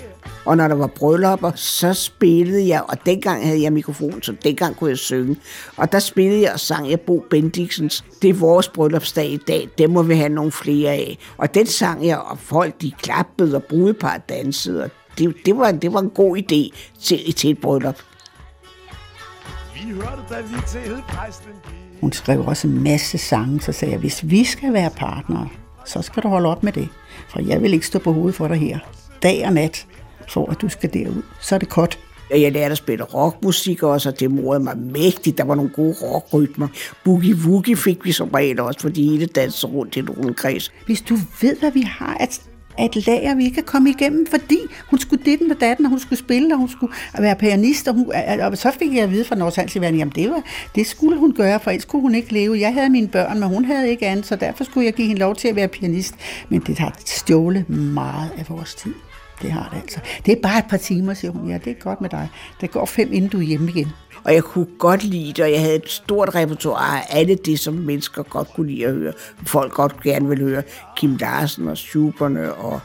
Og 0.45 0.57
når 0.57 0.67
der 0.67 0.75
var 0.75 0.87
bryllupper, 0.87 1.51
så 1.55 1.93
spillede 1.93 2.67
jeg, 2.67 2.83
og 2.87 3.05
dengang 3.05 3.45
havde 3.45 3.61
jeg 3.61 3.73
mikrofon, 3.73 4.21
så 4.21 4.35
dengang 4.43 4.75
kunne 4.75 4.89
jeg 4.89 4.97
synge. 4.97 5.35
Og 5.77 5.91
der 5.91 5.99
spillede 5.99 6.41
jeg 6.41 6.53
og 6.53 6.59
sang 6.59 6.91
jeg 6.91 6.99
Bo 6.99 7.25
Bendixens, 7.29 8.05
det 8.21 8.29
er 8.29 8.33
vores 8.33 8.67
bryllupsdag 8.67 9.31
i 9.31 9.37
dag, 9.37 9.69
det 9.77 9.89
må 9.89 10.03
vi 10.03 10.15
have 10.15 10.29
nogle 10.29 10.51
flere 10.51 10.91
af. 10.91 11.17
Og 11.37 11.53
den 11.53 11.65
sang 11.65 12.07
jeg, 12.07 12.19
og 12.19 12.39
folk 12.39 12.81
de 12.81 12.91
klappede, 12.91 13.55
og 13.55 13.63
brudepar 13.63 14.17
dansede, 14.17 14.83
og 14.83 14.89
det, 15.17 15.35
det, 15.45 15.57
var, 15.57 15.71
det 15.71 15.93
var 15.93 15.99
en 15.99 16.09
god 16.09 16.37
idé 16.37 16.77
til, 17.03 17.33
til 17.33 17.49
et 17.49 17.61
bryllup. 17.61 17.97
Vi 19.73 19.91
hørte, 19.91 20.21
da 20.29 20.41
vi 20.41 20.55
til 20.67 21.03
præsten. 21.07 21.51
Hun 22.01 22.11
skrev 22.11 22.45
også 22.45 22.67
en 22.67 22.83
masse 22.83 23.17
sange, 23.17 23.61
så 23.61 23.71
sagde 23.71 23.91
jeg, 23.91 23.99
hvis 23.99 24.29
vi 24.29 24.43
skal 24.43 24.73
være 24.73 24.89
partnere, 24.89 25.49
så 25.85 26.01
skal 26.01 26.23
du 26.23 26.27
holde 26.27 26.49
op 26.49 26.63
med 26.63 26.71
det. 26.71 26.89
For 27.29 27.41
jeg 27.41 27.61
vil 27.61 27.73
ikke 27.73 27.87
stå 27.87 27.99
på 27.99 28.13
hovedet 28.13 28.35
for 28.35 28.47
dig 28.47 28.57
her. 28.57 28.79
Dag 29.23 29.45
og 29.45 29.53
nat, 29.53 29.87
for 30.31 30.51
at 30.51 30.61
du 30.61 30.69
skal 30.69 30.93
derud. 30.93 31.21
Så 31.41 31.55
er 31.55 31.59
det 31.59 31.69
godt. 31.69 31.99
Jeg 32.29 32.51
lærte 32.51 32.71
at 32.71 32.77
spille 32.77 33.03
rockmusik 33.03 33.83
også, 33.83 34.09
og 34.09 34.19
det 34.19 34.31
morede 34.31 34.63
mig 34.63 34.77
mægtigt. 34.77 35.37
Der 35.37 35.43
var 35.43 35.55
nogle 35.55 35.71
gode 35.71 35.95
rockrytmer. 36.01 36.67
Boogie 37.03 37.35
Woogie 37.35 37.77
fik 37.77 38.05
vi 38.05 38.11
som 38.11 38.29
regel 38.29 38.59
også, 38.59 38.79
fordi 38.79 39.09
hele 39.09 39.25
danser 39.25 39.67
rundt 39.67 39.95
i 39.95 39.99
en 39.99 40.09
rundkreds. 40.09 40.71
Hvis 40.85 41.01
du 41.01 41.15
ved, 41.41 41.55
hvad 41.59 41.71
vi 41.71 41.81
har 41.81 42.17
at 42.19 42.41
et 42.79 43.07
lager, 43.07 43.35
vi 43.35 43.43
ikke 43.43 43.55
kan 43.55 43.63
komme 43.63 43.89
igennem, 43.89 44.27
fordi 44.27 44.57
hun 44.89 44.99
skulle 44.99 45.25
ditten 45.25 45.51
og 45.51 45.57
datten, 45.61 45.85
og 45.85 45.89
hun 45.89 45.99
skulle 45.99 46.19
spille, 46.19 46.53
og 46.53 46.59
hun 46.59 46.69
skulle 46.69 46.93
være 47.19 47.35
pianist, 47.35 47.87
og, 47.87 47.93
hun, 47.93 48.11
og 48.41 48.57
så 48.57 48.71
fik 48.79 48.93
jeg 48.93 49.03
at 49.03 49.11
vide 49.11 49.25
fra 49.25 49.35
Nords 49.35 49.55
Halseværende, 49.55 49.99
jamen 49.99 50.13
det, 50.15 50.29
var, 50.29 50.43
det 50.75 50.87
skulle 50.87 51.17
hun 51.17 51.33
gøre, 51.33 51.59
for 51.59 51.71
ellers 51.71 51.83
skulle 51.83 52.01
hun 52.01 52.15
ikke 52.15 52.33
leve. 52.33 52.59
Jeg 52.59 52.73
havde 52.73 52.89
mine 52.89 53.07
børn, 53.07 53.39
men 53.39 53.49
hun 53.49 53.65
havde 53.65 53.89
ikke 53.89 54.07
andet, 54.07 54.25
så 54.25 54.35
derfor 54.35 54.63
skulle 54.63 54.85
jeg 54.85 54.93
give 54.93 55.07
hende 55.07 55.19
lov 55.19 55.35
til 55.35 55.47
at 55.47 55.55
være 55.55 55.67
pianist. 55.67 56.15
Men 56.49 56.59
det 56.59 56.79
har 56.79 56.95
stjålet 57.05 57.69
meget 57.69 58.31
af 58.37 58.45
vores 58.49 58.75
tid. 58.75 58.93
Det 59.41 59.51
har 59.51 59.69
det 59.73 59.81
altså. 59.81 59.99
Det 60.25 60.31
er 60.31 60.41
bare 60.41 60.59
et 60.59 60.65
par 60.69 60.77
timer, 60.77 61.13
siger 61.13 61.31
hun. 61.31 61.49
Ja, 61.49 61.57
det 61.57 61.71
er 61.71 61.81
godt 61.81 62.01
med 62.01 62.09
dig. 62.09 62.29
Det 62.61 62.71
går 62.71 62.85
fem, 62.85 63.13
inden 63.13 63.29
du 63.29 63.37
er 63.37 63.41
hjemme 63.41 63.69
igen. 63.69 63.87
Og 64.23 64.33
jeg 64.33 64.43
kunne 64.43 64.67
godt 64.79 65.03
lide 65.03 65.27
det, 65.27 65.39
og 65.39 65.51
jeg 65.51 65.61
havde 65.61 65.75
et 65.75 65.89
stort 65.89 66.35
repertoire 66.35 66.97
af 66.97 67.19
alle 67.19 67.35
det, 67.35 67.59
som 67.59 67.73
mennesker 67.73 68.23
godt 68.23 68.53
kunne 68.53 68.71
lide 68.71 68.85
at 68.85 68.93
høre. 68.93 69.13
Folk 69.45 69.73
godt 69.73 70.03
gerne 70.03 70.29
ville 70.29 70.43
høre. 70.43 70.63
Kim 70.97 71.15
Larsen 71.15 71.67
og 71.67 71.77
Schuberne, 71.77 72.53
og 72.53 72.79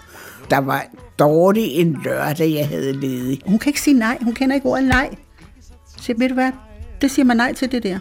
der 0.51 0.59
var 0.59 0.87
dårligt 1.19 1.69
en 1.71 1.99
lørdag, 2.05 2.53
jeg 2.55 2.69
havde 2.69 2.93
ledig. 2.93 3.41
Hun 3.47 3.59
kan 3.59 3.71
ikke 3.71 3.81
sige 3.81 3.99
nej. 3.99 4.19
Hun 4.23 4.35
kender 4.35 4.55
ikke 4.55 4.67
ordet 4.67 4.89
nej. 4.89 5.17
Så 6.01 6.15
ved 6.19 6.29
du 6.29 6.35
hvad? 6.35 6.53
Det 7.01 7.11
siger 7.11 7.27
man 7.27 7.37
nej 7.37 7.53
til 7.53 7.73
det 7.73 7.83
der. 7.83 7.99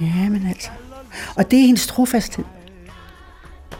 Ja, 0.00 0.28
men 0.30 0.46
altså. 0.48 0.70
Og 1.36 1.50
det 1.50 1.58
er 1.58 1.66
hendes 1.66 1.86
trofasthed. 1.86 2.44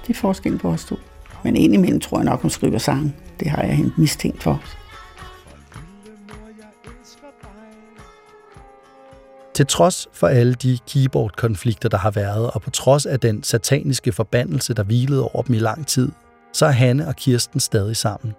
Det 0.07 0.17
er 0.17 0.19
forskellen 0.21 0.59
på 0.59 0.69
os 0.69 0.85
to. 0.85 0.97
Men 1.45 1.57
indimellem 1.57 2.01
tror 2.01 2.19
jeg 2.19 2.25
nok, 2.25 2.43
hun 2.43 2.51
skriver 2.51 2.79
sange. 2.79 3.15
Det 3.43 3.51
har 3.51 3.63
jeg 3.63 3.77
hende 3.77 3.93
mistænkt 3.97 4.43
for. 4.43 4.63
Til 9.55 9.67
trods 9.67 10.09
for 10.13 10.27
alle 10.27 10.55
de 10.55 10.79
keyboard-konflikter, 10.89 11.89
der 11.89 11.99
har 11.99 12.11
været, 12.11 12.51
og 12.51 12.63
på 12.63 12.71
trods 12.71 13.07
af 13.07 13.21
den 13.21 13.43
sataniske 13.43 14.13
forbandelse, 14.13 14.75
der 14.75 14.83
hvilede 14.83 15.23
over 15.23 15.43
dem 15.43 15.55
i 15.55 15.59
lang 15.59 15.87
tid, 15.87 16.13
så 16.53 16.67
er 16.67 16.71
Hanne 16.71 17.09
og 17.09 17.17
Kirsten 17.17 17.61
stadig 17.61 17.97
sammen. 17.97 18.35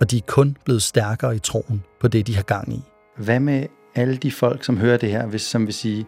Og 0.00 0.10
de 0.10 0.16
er 0.16 0.22
kun 0.26 0.56
blevet 0.64 0.82
stærkere 0.82 1.36
i 1.36 1.38
troen 1.38 1.84
på 2.00 2.08
det, 2.08 2.26
de 2.26 2.36
har 2.36 2.42
gang 2.42 2.72
i. 2.72 2.82
Hvad 3.16 3.40
med 3.40 3.66
alle 3.94 4.16
de 4.16 4.32
folk, 4.32 4.64
som 4.64 4.78
hører 4.78 4.96
det 4.96 5.10
her, 5.10 5.26
hvis, 5.26 5.42
som 5.42 5.66
vil 5.66 5.74
sige, 5.74 6.06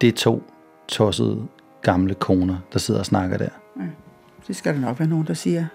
det 0.00 0.08
er 0.08 0.12
to 0.12 0.42
tossede 0.88 1.46
gamle 1.82 2.14
koner, 2.14 2.56
der 2.72 2.78
sidder 2.78 3.00
og 3.00 3.06
snakker 3.06 3.38
der? 3.38 3.48
Det 4.48 4.56
skal 4.56 4.74
der 4.74 4.80
nok 4.80 4.98
være 4.98 5.08
nogen, 5.08 5.26
der 5.26 5.34
siger. 5.34 5.66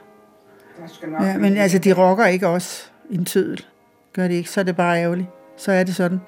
Der 0.82 0.88
skal 0.88 1.10
nok 1.10 1.22
Ja, 1.22 1.38
men 1.38 1.58
altså, 1.58 1.78
de 1.78 1.94
rocker 1.94 2.26
ikke 2.26 2.48
også 2.48 2.84
en 3.10 3.26
tødel. 3.26 3.66
Gør 4.14 4.28
det 4.28 4.36
ikke, 4.36 4.50
så 4.50 4.60
er 4.60 4.64
det 4.64 4.76
bare 4.76 5.02
ærgerligt. 5.02 5.28
Så 5.58 5.72
er 5.72 5.84
det 5.84 5.96
sådan. 5.96 6.20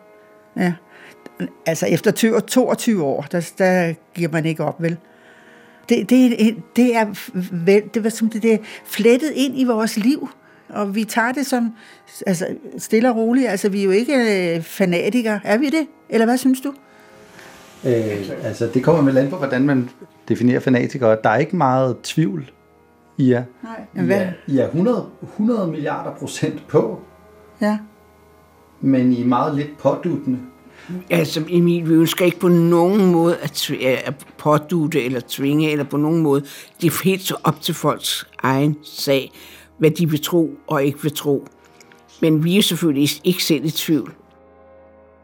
Ja. 0.58 0.74
Altså, 1.66 1.86
efter 1.86 2.12
20, 2.12 2.42
22 2.42 3.04
år, 3.04 3.26
der, 3.32 3.52
der 3.58 3.94
giver 4.14 4.30
man 4.32 4.46
ikke 4.46 4.64
op, 4.64 4.82
vel? 4.82 4.98
Det, 5.90 6.10
det, 6.10 6.56
det 6.76 6.96
er 6.96 7.06
vel, 7.66 7.84
det 7.94 8.04
var 8.04 8.10
som 8.10 8.30
det, 8.30 8.44
det 8.44 8.54
er 8.54 8.58
flettet 8.86 9.32
ind 9.36 9.60
i 9.60 9.64
vores 9.64 9.98
liv, 9.98 10.30
og 10.70 10.96
vi 10.96 11.04
tager 11.04 11.32
det 11.32 11.46
som 11.46 11.76
altså, 12.28 12.48
stille 12.78 13.10
og 13.10 13.16
roligt. 13.16 13.48
Altså, 13.48 13.70
vi 13.70 13.80
er 13.80 13.84
jo 13.84 13.92
ikke 13.92 14.56
øh, 14.56 14.64
fanatikere. 14.64 15.40
Er 15.44 15.58
vi 15.58 15.70
det? 15.70 15.88
Eller 16.10 16.26
hvad 16.26 16.38
synes 16.38 16.62
du? 16.62 16.74
Øh, 17.86 18.30
altså, 18.44 18.70
det 18.74 18.84
kommer 18.84 19.02
vel 19.02 19.18
an 19.18 19.30
på, 19.30 19.38
hvordan 19.38 19.62
man 19.62 19.90
definerer 20.30 20.60
fanatikere. 20.60 21.18
Der 21.24 21.30
er 21.30 21.38
ikke 21.38 21.56
meget 21.56 21.98
tvivl 22.04 22.52
i 23.22 23.30
jer. 23.32 23.44
Nej. 23.64 23.86
Men 23.94 24.06
hvad? 24.06 24.28
I 24.48 24.58
er 24.58 24.66
100, 24.68 25.06
100 25.24 25.68
milliarder 25.68 26.12
procent 26.20 26.68
på, 26.68 27.00
Ja. 27.62 27.78
men 28.82 29.14
I 29.14 29.22
er 29.22 29.26
meget 29.26 29.56
lidt 29.56 29.78
påduttende. 29.80 30.40
Altså, 31.10 31.44
Emil, 31.50 31.90
vi 31.90 31.94
ønsker 31.94 32.26
ikke 32.26 32.40
på 32.40 32.48
nogen 32.48 33.12
måde 33.12 33.38
at, 33.38 33.52
tv- 33.52 33.98
at 34.06 34.26
pådute 34.38 35.04
eller 35.06 35.22
tvinge, 35.28 35.72
eller 35.72 35.86
på 35.86 35.98
nogen 35.98 36.22
måde. 36.22 36.42
Det 36.82 36.88
er 36.88 37.04
helt 37.04 37.22
så 37.22 37.36
op 37.44 37.62
til 37.62 37.74
folks 37.76 38.28
egen 38.44 38.78
sag, 38.84 39.32
hvad 39.78 39.92
de 39.92 40.10
vil 40.10 40.24
tro 40.24 40.50
og 40.68 40.84
ikke 40.84 41.02
vil 41.02 41.12
tro. 41.16 41.48
Men 42.22 42.44
vi 42.44 42.58
er 42.58 42.62
selvfølgelig 42.62 43.10
ikke 43.24 43.44
selv 43.44 43.66
i 43.66 43.70
tvivl. 43.72 44.14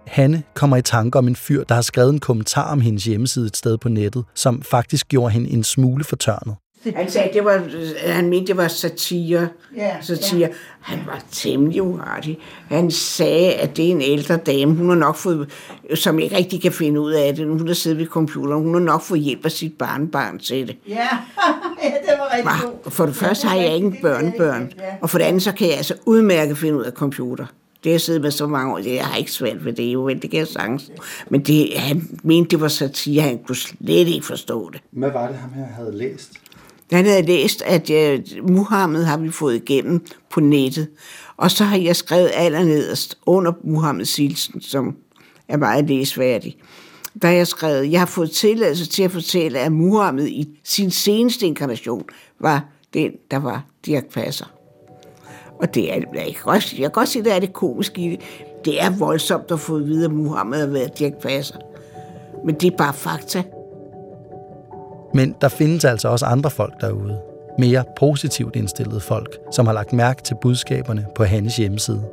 Hanne 0.08 0.44
kommer 0.54 0.78
i 0.78 0.82
tanke 0.82 1.18
om 1.18 1.28
en 1.28 1.36
fyr, 1.36 1.64
der 1.64 1.76
har 1.76 1.82
skrevet 1.82 2.10
en 2.14 2.20
kommentar 2.20 2.72
om 2.72 2.82
hendes 2.82 3.04
hjemmeside 3.04 3.46
et 3.48 3.58
sted 3.58 3.78
på 3.78 3.90
nettet, 3.90 4.26
som 4.34 4.62
faktisk 4.62 5.08
gjorde 5.08 5.30
hende 5.34 5.50
en 5.50 5.64
smule 5.64 6.04
fortørnet. 6.04 6.56
Han 6.96 7.12
sagde, 7.12 7.30
det 7.34 7.46
var, 7.46 7.62
han 8.08 8.30
mente, 8.30 8.48
det 8.48 8.58
var 8.58 8.68
satire. 8.68 9.48
Ja, 9.76 9.96
satire. 10.02 10.50
Han 10.80 11.00
var 11.06 11.24
temmelig 11.32 11.82
uartig. 11.82 12.40
Han 12.70 12.92
sagde, 12.92 13.54
at 13.54 13.78
det 13.78 13.88
er 13.88 13.92
en 13.92 14.02
ældre 14.02 14.38
dame. 14.38 14.76
Hun 14.76 14.90
har 14.90 14.96
nok 14.96 15.16
fået, 15.16 15.50
som 15.96 16.20
ikke 16.20 16.38
rigtig 16.38 16.62
kan 16.62 16.72
finde 16.72 17.00
ud 17.02 17.12
af 17.12 17.36
det. 17.36 17.48
Hun 17.48 17.68
har 17.68 17.74
siddet 17.74 18.00
ved 18.00 18.06
computeren. 18.06 18.64
Hun 18.64 18.74
har 18.74 18.82
nok 18.82 19.02
fået 19.02 19.20
hjælp 19.20 19.46
af 19.46 19.52
sit 19.52 19.74
barnebarn 19.78 20.40
til 20.40 20.68
det. 20.68 20.78
Ja, 20.88 20.94
ja 21.84 21.88
det 21.88 22.20
var 22.20 22.36
rigtig 22.36 22.72
Hva? 22.84 22.90
For 22.90 23.06
det 23.06 23.16
første 23.16 23.48
har 23.48 23.58
jeg 23.58 23.76
ikke 23.76 23.98
børnebørn. 24.02 24.72
Og 25.02 25.10
for 25.10 25.18
det 25.18 25.26
andet, 25.26 25.44
så 25.44 25.52
kan 25.52 25.68
jeg 25.68 25.78
altså 25.78 25.96
udmærket 26.06 26.58
finde 26.58 26.78
ud 26.78 26.84
af 26.84 26.92
computer. 26.92 27.46
Det 27.84 27.90
har 27.90 27.94
jeg 27.94 28.02
siddet 28.02 28.22
med 28.22 28.32
så 28.32 28.48
mange 28.48 28.74
år. 28.74 28.78
Jeg 28.78 29.06
har 29.06 29.18
ikke 29.18 29.32
svært 29.32 29.66
ved 29.66 29.74
det, 29.74 29.84
jo, 29.84 30.08
men 30.08 30.22
det 30.22 30.30
kan 30.30 30.40
jeg 30.40 30.48
sagtens. 30.48 30.92
Men 31.30 31.42
det, 31.42 31.70
han 31.76 32.20
mente, 32.24 32.50
det 32.50 32.62
var 32.62 32.68
satire. 32.68 33.22
Han 33.22 33.40
kunne 33.48 33.56
slet 33.56 34.08
ikke 34.08 34.26
forstå 34.26 34.70
det. 34.70 34.82
Hvad 34.92 35.12
var 35.12 35.28
det, 35.28 35.36
ham 35.36 35.54
her 35.54 35.66
havde 35.66 35.98
læst? 35.98 36.32
Han 36.92 37.06
havde 37.06 37.22
læst, 37.22 37.62
at 37.62 37.90
jeg, 37.90 38.24
Muhammed 38.50 39.04
har 39.04 39.18
vi 39.18 39.32
fået 39.32 39.56
igennem 39.56 40.06
på 40.30 40.40
nettet. 40.40 40.88
Og 41.38 41.52
så 41.52 41.64
har 41.64 41.78
jeg 41.78 41.96
skrevet 41.96 42.32
allernederst 42.34 43.18
under 43.26 43.52
Muhammeds 43.64 44.16
hilsen, 44.16 44.62
som 44.62 44.96
er 45.48 45.58
meget 45.58 45.88
læsværdig. 45.88 46.58
Der 47.22 47.28
har 47.28 47.36
jeg 47.36 47.48
skrevet, 47.48 47.92
jeg 47.92 48.02
har 48.02 48.06
fået 48.06 48.32
tilladelse 48.32 48.86
til 48.86 49.04
at 49.04 49.12
fortælle, 49.12 49.60
at 49.60 49.72
Muhammed 49.72 50.28
i 50.28 50.60
sin 50.64 50.92
seneste 50.92 51.46
inkarnation 51.46 52.04
var 52.40 52.66
den, 52.94 53.12
der 53.32 53.38
var 53.38 53.66
Dirk 53.86 54.06
Passer. 54.14 54.46
Og 55.60 55.76
det 55.76 55.94
er, 55.94 55.96
jeg 56.14 56.26
kan 56.26 56.44
godt, 56.44 56.74
jeg 56.74 56.82
kan 56.82 56.92
godt 56.92 57.10
sige, 57.10 57.20
at 57.20 57.26
det 57.26 57.34
er 57.34 57.40
det 57.40 57.54
komiske 57.54 58.02
i 58.02 58.10
det. 58.10 58.20
Det 58.66 58.82
er 58.82 58.90
voldsomt 58.90 59.52
at 59.52 59.60
få 59.60 59.76
at 59.76 59.86
vide, 59.86 60.06
at 60.06 60.12
Muhammed 60.12 60.60
har 60.60 60.68
været 60.68 61.00
Dirk 61.00 61.22
Passer. 61.22 61.56
Men 62.46 62.56
det 62.56 62.74
er 62.74 62.78
bare 62.78 62.94
fakta. 62.94 63.44
Men 65.14 65.36
der 65.42 65.50
findes 65.50 65.86
altså 65.86 66.10
også 66.10 66.26
andre 66.26 66.50
folk 66.50 66.74
derude. 66.82 67.22
Mere 67.60 67.84
positivt 68.00 68.56
indstillede 68.56 69.00
folk, 69.00 69.38
som 69.52 69.66
har 69.66 69.74
lagt 69.74 69.94
mærke 69.94 70.22
til 70.22 70.36
budskaberne 70.42 71.06
på 71.16 71.24
Hannes 71.24 71.58
hjemmeside. 71.58 72.04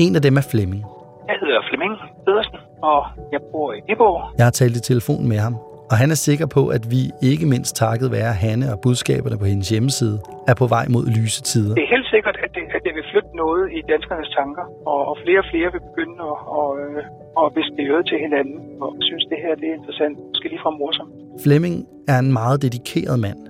En 0.00 0.16
af 0.16 0.22
dem 0.22 0.36
er 0.36 0.40
Flemming. 0.50 0.84
Jeg 1.28 1.36
hedder 1.40 1.60
Flemming 1.68 1.94
Pedersen, 2.26 2.58
og 2.82 3.04
jeg 3.32 3.40
bor 3.52 3.72
i 3.72 3.80
Viborg. 3.88 4.34
Jeg 4.38 4.46
har 4.46 4.50
talt 4.50 4.76
i 4.76 4.80
telefon 4.80 5.28
med 5.28 5.38
ham, 5.38 5.56
og 5.90 5.96
han 6.02 6.08
er 6.14 6.18
sikker 6.28 6.46
på, 6.56 6.62
at 6.76 6.84
vi 6.94 7.02
ikke 7.30 7.46
mindst 7.54 7.72
takket 7.84 8.08
være 8.18 8.32
Hanne 8.44 8.66
og 8.74 8.78
budskaberne 8.86 9.38
på 9.42 9.46
hendes 9.52 9.68
hjemmeside, 9.72 10.16
er 10.50 10.54
på 10.62 10.66
vej 10.76 10.84
mod 10.94 11.04
lyse 11.18 11.42
tider. 11.50 11.74
Det 11.78 11.84
er 11.88 11.92
helt 11.96 12.10
sikkert, 12.14 12.36
at 12.44 12.50
det, 12.56 12.64
at 12.76 12.80
det 12.86 12.92
vil 12.98 13.04
flytte 13.12 13.32
noget 13.42 13.64
i 13.76 13.78
danskernes 13.90 14.30
tanker, 14.38 14.64
og, 14.92 15.00
og 15.10 15.14
flere 15.24 15.40
og 15.44 15.48
flere 15.52 15.68
vil 15.74 15.82
begynde 15.88 16.16
at, 16.30 16.38
og, 16.58 16.68
og 17.40 17.46
øret 17.92 18.06
til 18.10 18.18
hinanden, 18.26 18.58
og 18.82 18.88
synes, 19.08 19.24
det 19.32 19.38
her 19.44 19.52
det 19.60 19.66
er 19.72 19.74
interessant, 19.80 20.14
måske 20.30 20.48
lige 20.52 20.62
fra 20.64 20.72
morsomt. 20.80 21.12
Flemming 21.44 21.74
er 22.12 22.18
en 22.24 22.32
meget 22.40 22.62
dedikeret 22.62 23.18
mand. 23.26 23.40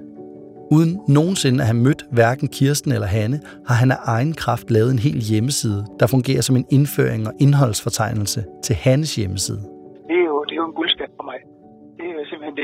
Uden 0.77 0.93
nogensinde 1.09 1.59
at 1.63 1.67
have 1.67 1.83
mødt 1.87 2.03
hverken 2.13 2.49
Kirsten 2.49 2.93
eller 2.93 3.07
Hanne, 3.07 3.41
har 3.69 3.75
han 3.75 3.91
af 3.91 4.01
egen 4.05 4.33
kraft 4.43 4.71
lavet 4.71 4.91
en 4.93 4.99
hel 4.99 5.19
hjemmeside, 5.31 5.81
der 6.01 6.07
fungerer 6.07 6.43
som 6.43 6.57
en 6.57 6.67
indføring 6.71 7.27
og 7.29 7.33
indholdsfortegnelse 7.41 8.45
til 8.65 8.75
Hannes 8.77 9.17
hjemmeside 9.17 9.80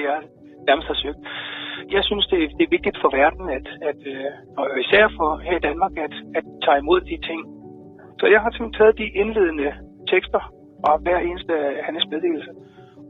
jeg 0.09 0.19
nærmest 0.69 0.89
har 0.91 0.99
søgt. 1.05 1.21
Jeg 1.97 2.03
synes, 2.09 2.25
det, 2.33 2.39
det 2.59 2.65
er 2.65 2.75
vigtigt 2.77 2.99
for 3.03 3.11
verden, 3.21 3.45
at, 3.59 3.67
at, 3.91 4.01
øh, 4.15 4.31
og 4.59 4.65
især 4.85 5.05
for 5.19 5.31
her 5.47 5.57
i 5.61 5.65
Danmark, 5.69 5.93
at, 6.07 6.15
at 6.39 6.45
tage 6.65 6.79
imod 6.83 7.01
de 7.11 7.17
ting. 7.29 7.41
Så 8.21 8.25
jeg 8.35 8.41
har 8.43 8.51
simpelthen 8.51 8.79
taget 8.81 8.95
de 9.03 9.09
indledende 9.21 9.69
tekster 10.13 10.43
fra 10.83 10.93
hver 11.05 11.19
eneste 11.29 11.53
af 11.81 11.85
hans 11.89 12.05
meddelelse 12.13 12.51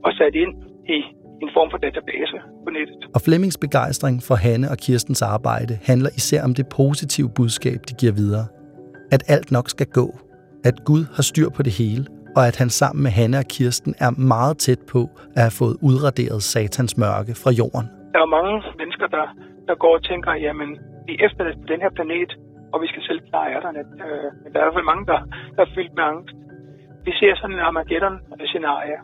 og 0.04 0.10
sat 0.20 0.34
ind 0.44 0.52
i 0.96 0.98
en 1.42 1.50
form 1.56 1.68
for 1.72 1.78
database 1.86 2.36
på 2.64 2.70
nettet. 2.76 3.00
Og 3.14 3.20
Flemmings 3.26 3.58
begejstring 3.66 4.16
for 4.28 4.34
Hanne 4.34 4.70
og 4.72 4.78
Kirstens 4.84 5.22
arbejde 5.22 5.74
handler 5.90 6.10
især 6.20 6.44
om 6.44 6.54
det 6.54 6.66
positive 6.80 7.30
budskab, 7.36 7.78
de 7.88 7.94
giver 8.00 8.12
videre. 8.12 8.46
At 9.14 9.22
alt 9.34 9.50
nok 9.56 9.68
skal 9.68 9.86
gå. 9.86 10.06
At 10.64 10.76
Gud 10.84 11.02
har 11.16 11.22
styr 11.22 11.48
på 11.56 11.62
det 11.62 11.72
hele, 11.72 12.04
og 12.36 12.42
at 12.50 12.56
han 12.62 12.70
sammen 12.80 13.02
med 13.06 13.12
Hanne 13.18 13.38
og 13.42 13.48
Kirsten 13.54 13.92
er 14.06 14.10
meget 14.34 14.54
tæt 14.64 14.82
på 14.92 15.00
at 15.36 15.40
have 15.46 15.56
fået 15.60 15.76
udraderet 15.88 16.40
satans 16.52 16.92
mørke 17.02 17.32
fra 17.42 17.50
jorden. 17.60 17.86
Der 18.14 18.20
er 18.26 18.30
mange 18.38 18.54
mennesker, 18.80 19.06
der, 19.16 19.26
der 19.68 19.74
går 19.82 19.92
og 19.98 20.02
tænker, 20.10 20.32
jamen, 20.46 20.70
vi 21.06 21.12
er 21.14 21.20
efterladt 21.26 21.58
på 21.62 21.68
den 21.72 21.80
her 21.84 21.92
planet, 21.98 22.30
og 22.72 22.78
vi 22.82 22.86
skal 22.90 23.02
selv 23.08 23.20
klare 23.28 23.48
ærterne. 23.54 23.80
Øh, 24.06 24.28
men 24.42 24.48
der 24.50 24.58
er 24.58 24.64
i 24.64 24.66
hvert 24.66 24.78
fald 24.78 24.90
mange, 24.92 25.04
der, 25.12 25.20
der 25.56 25.62
er 25.66 25.70
fyldt 25.76 25.94
med 25.98 26.04
angst. 26.12 26.36
Vi 27.06 27.12
ser 27.20 27.32
sådan 27.36 27.56
en 27.56 27.66
Armageddon-scenarie, 27.68 28.98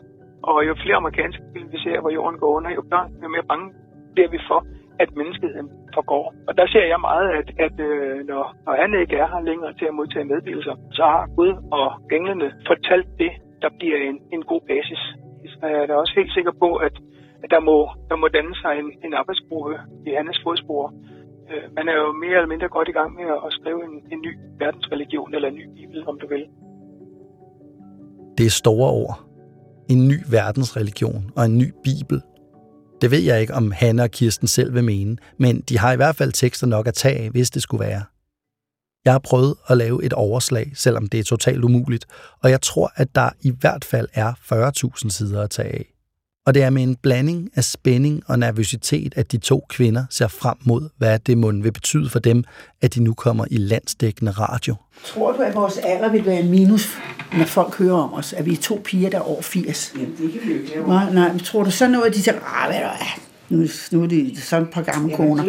og 0.49 0.57
jo 0.67 0.73
flere 0.83 0.97
amerikanske 1.01 1.43
film 1.53 1.67
vi 1.75 1.79
ser, 1.85 1.97
hvor 2.01 2.11
jorden 2.17 2.39
går 2.41 2.51
under, 2.57 2.69
jo, 2.77 2.81
børn, 2.91 3.09
jo 3.23 3.27
mere 3.35 3.47
bange 3.51 3.67
bliver 4.13 4.29
vi 4.35 4.39
for, 4.49 4.59
at 5.03 5.09
menneskeheden 5.19 5.67
forgår. 5.97 6.25
Og 6.47 6.53
der 6.59 6.67
ser 6.73 6.85
jeg 6.93 6.99
meget, 7.09 7.29
at, 7.39 7.47
at 7.65 7.75
øh, 7.89 8.17
når, 8.29 8.43
når 8.65 8.73
han 8.81 8.91
ikke 9.01 9.15
er 9.23 9.27
her 9.33 9.41
længere 9.49 9.73
til 9.79 9.85
at 9.89 9.97
modtage 9.99 10.29
meddelelser, 10.31 10.75
så 10.97 11.03
har 11.13 11.23
Gud 11.37 11.51
og 11.79 11.87
englene 12.17 12.47
fortalt 12.69 13.09
det, 13.21 13.31
der 13.63 13.69
bliver 13.77 13.99
en, 14.09 14.17
en 14.35 14.43
god 14.51 14.61
basis. 14.71 15.01
Så 15.53 15.65
jeg 15.71 15.79
er 15.81 15.87
da 15.89 15.93
også 16.03 16.13
helt 16.19 16.33
sikker 16.37 16.53
på, 16.63 16.69
at, 16.87 16.95
at 17.43 17.49
der, 17.55 17.61
må, 17.69 17.77
der 18.09 18.15
må 18.21 18.27
danne 18.37 18.55
sig 18.61 18.73
en, 18.81 18.89
en 19.05 19.13
arbejdsgruppe 19.21 19.73
i 20.07 20.11
hans 20.19 20.39
fodspor. 20.43 20.83
Øh, 21.51 21.65
man 21.77 21.85
er 21.91 21.95
jo 22.01 22.07
mere 22.23 22.37
eller 22.39 22.51
mindre 22.53 22.69
godt 22.77 22.87
i 22.91 22.97
gang 22.99 23.09
med 23.19 23.27
at 23.45 23.49
skrive 23.57 23.79
en, 23.87 23.95
en 24.13 24.19
ny 24.27 24.31
verdensreligion, 24.63 25.33
eller 25.35 25.47
en 25.49 25.57
ny 25.61 25.67
bibel, 25.77 25.97
om 26.09 26.15
du 26.21 26.27
vil. 26.33 26.43
Det 28.37 28.45
er 28.45 28.55
store 28.63 28.89
ord. 29.01 29.15
En 29.93 30.01
ny 30.11 30.17
verdensreligion 30.37 31.21
og 31.37 31.43
en 31.49 31.57
ny 31.57 31.69
bibel. 31.87 32.17
Det 33.03 33.11
ved 33.11 33.19
jeg 33.19 33.41
ikke, 33.41 33.53
om 33.53 33.71
Hanne 33.71 34.03
og 34.03 34.11
Kirsten 34.11 34.47
selv 34.47 34.73
vil 34.73 34.83
mene, 34.83 35.17
men 35.37 35.61
de 35.61 35.77
har 35.77 35.93
i 35.93 35.95
hvert 35.95 36.15
fald 36.15 36.31
tekster 36.31 36.67
nok 36.67 36.87
at 36.87 36.93
tage 36.93 37.19
af, 37.19 37.29
hvis 37.29 37.49
det 37.49 37.61
skulle 37.61 37.85
være. 37.85 38.03
Jeg 39.05 39.13
har 39.13 39.19
prøvet 39.19 39.55
at 39.67 39.77
lave 39.77 40.03
et 40.03 40.13
overslag, 40.13 40.71
selvom 40.75 41.07
det 41.07 41.19
er 41.19 41.23
totalt 41.23 41.63
umuligt, 41.63 42.05
og 42.43 42.49
jeg 42.49 42.61
tror, 42.61 42.91
at 42.95 43.15
der 43.15 43.29
i 43.41 43.51
hvert 43.59 43.85
fald 43.85 44.07
er 44.13 44.33
40.000 45.03 45.09
sider 45.09 45.41
at 45.41 45.49
tage 45.49 45.69
af. 45.69 45.92
Og 46.45 46.53
det 46.53 46.63
er 46.63 46.69
med 46.69 46.83
en 46.83 46.95
blanding 46.95 47.49
af 47.55 47.63
spænding 47.63 48.23
og 48.27 48.39
nervøsitet, 48.39 49.13
at 49.15 49.31
de 49.31 49.37
to 49.37 49.65
kvinder 49.69 50.05
ser 50.09 50.27
frem 50.27 50.57
mod, 50.65 50.89
hvad 50.97 51.19
det 51.19 51.37
må 51.37 51.51
vil 51.51 51.71
betyde 51.71 52.09
for 52.09 52.19
dem, 52.19 52.43
at 52.81 52.95
de 52.95 53.03
nu 53.03 53.13
kommer 53.13 53.45
i 53.51 53.57
landsdækkende 53.57 54.31
radio. 54.31 54.75
Tror 55.05 55.31
du, 55.31 55.41
at 55.41 55.55
vores 55.55 55.77
alder 55.77 56.11
vil 56.11 56.25
være 56.25 56.39
en 56.39 56.49
minus, 56.49 56.97
når 57.37 57.45
folk 57.45 57.77
hører 57.77 57.95
om 57.95 58.13
os? 58.13 58.33
At 58.33 58.45
vi 58.45 58.51
er 58.51 58.57
to 58.57 58.81
piger, 58.83 59.09
der 59.09 59.17
er 59.17 59.21
over 59.21 59.41
80? 59.41 59.93
Jamen, 59.95 60.15
det 60.17 60.31
kan 60.31 60.41
vi 60.43 60.53
jo 60.53 60.59
ikke 60.59 60.69
lave. 60.69 60.87
Nej, 60.87 61.13
nej, 61.13 61.31
men 61.31 61.39
tror 61.39 61.63
du 61.63 61.71
så 61.71 61.87
noget, 61.87 62.13
de 62.13 62.21
siger, 62.23 62.35
ah, 62.35 62.69
hvad 62.69 62.79
er 62.79 62.97
det, 62.97 63.23
nu, 63.49 63.65
nu 63.91 64.03
er 64.03 64.07
de 64.07 64.41
sådan 64.41 64.63
et 64.63 64.69
par 64.73 64.81
gamle 64.81 65.15
koner. 65.15 65.43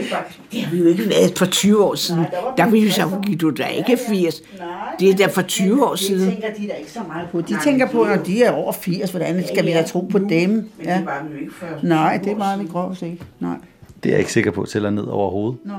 Det 0.53 0.61
har 0.63 0.71
vi 0.71 0.79
jo 0.79 0.87
ikke 0.87 1.09
været 1.09 1.39
for 1.39 1.47
20 1.47 1.85
år 1.85 1.95
siden. 1.95 2.21
Nej, 2.21 2.31
der 2.31 2.43
var 2.43 2.55
der 2.57 2.65
vil 2.71 2.81
vi 2.81 2.87
vi- 2.87 2.91
så 2.91 3.11
give 3.27 3.37
du 3.37 3.51
da 3.51 3.67
ikke 3.67 3.99
80. 4.09 4.43
Nej, 4.59 4.67
Det 5.01 5.11
er 5.11 5.17
da 5.17 5.27
for 5.27 5.43
20 5.43 5.85
år 5.87 5.91
Det 5.91 5.99
siden. 5.99 6.31
tænker 6.33 6.49
de 6.59 6.67
da 6.69 6.73
ikke 6.73 6.93
så 6.93 7.01
meget 7.09 7.29
på. 7.33 7.41
De 7.41 7.57
tænker 7.65 7.89
på, 7.89 8.03
at 8.03 8.27
de 8.27 8.43
er 8.43 8.51
over 8.53 8.73
80, 8.73 9.11
hvordan 9.11 9.47
skal 9.47 9.67
vi 9.67 9.71
da 9.71 9.83
tro 9.83 10.01
på 10.01 10.19
dem? 10.19 10.71
Ja. 10.85 11.03
var 11.05 11.27
vi 11.29 11.35
jo 11.35 11.41
ikke 11.41 11.55
før. 11.55 11.79
Nej, 11.83 12.21
det 12.25 12.33
er 12.33 12.37
meget 12.37 12.59
lidt 12.59 12.71
grovt 12.73 13.03
ikke. 13.03 13.19
Nej. 13.41 13.57
Det 14.03 14.09
er 14.09 14.13
jeg 14.15 14.19
ikke 14.19 14.33
sikker 14.33 14.51
på 14.51 14.65
tæller 14.65 14.91
ned 14.91 15.03
over 15.05 15.31
hovedet. 15.31 15.59
Nå. 15.65 15.75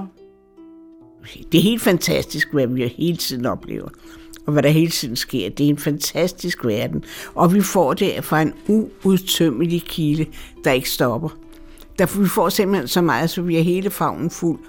Det 1.51 1.57
er 1.57 1.61
helt 1.61 1.81
fantastisk, 1.81 2.53
hvad 2.53 2.67
vi 2.67 2.93
hele 2.97 3.17
tiden 3.17 3.45
oplever. 3.45 3.87
Og 4.47 4.53
hvad 4.53 4.63
der 4.63 4.69
hele 4.69 4.91
tiden 4.91 5.15
sker. 5.15 5.49
Det 5.49 5.65
er 5.65 5.69
en 5.69 5.77
fantastisk 5.77 6.65
verden. 6.65 7.03
Og 7.35 7.53
vi 7.53 7.61
får 7.61 7.93
det 7.93 8.11
fra 8.23 8.41
en 8.41 8.53
uudtømmelig 9.03 9.83
kilde, 9.83 10.25
der 10.63 10.71
ikke 10.71 10.89
stopper. 10.89 11.29
Der 11.99 12.21
vi 12.21 12.27
får 12.27 12.49
simpelthen 12.49 12.87
så 12.87 13.01
meget, 13.01 13.29
så 13.29 13.41
vi 13.41 13.57
er 13.57 13.61
hele 13.61 13.89
favnen 13.89 14.29
fuld. 14.29 14.59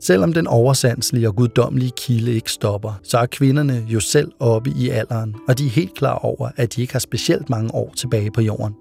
Selvom 0.00 0.32
den 0.32 0.46
oversandslige 0.46 1.28
og 1.28 1.36
guddommelige 1.36 1.92
kilde 1.96 2.32
ikke 2.32 2.52
stopper, 2.52 3.00
så 3.02 3.18
er 3.18 3.26
kvinderne 3.26 3.84
jo 3.88 4.00
selv 4.00 4.32
oppe 4.38 4.70
i 4.76 4.88
alderen, 4.88 5.36
og 5.48 5.58
de 5.58 5.66
er 5.66 5.70
helt 5.70 5.94
klar 5.94 6.14
over, 6.14 6.50
at 6.56 6.76
de 6.76 6.80
ikke 6.80 6.92
har 6.92 7.00
specielt 7.00 7.50
mange 7.50 7.74
år 7.74 7.92
tilbage 7.96 8.30
på 8.30 8.40
jorden. 8.40 8.74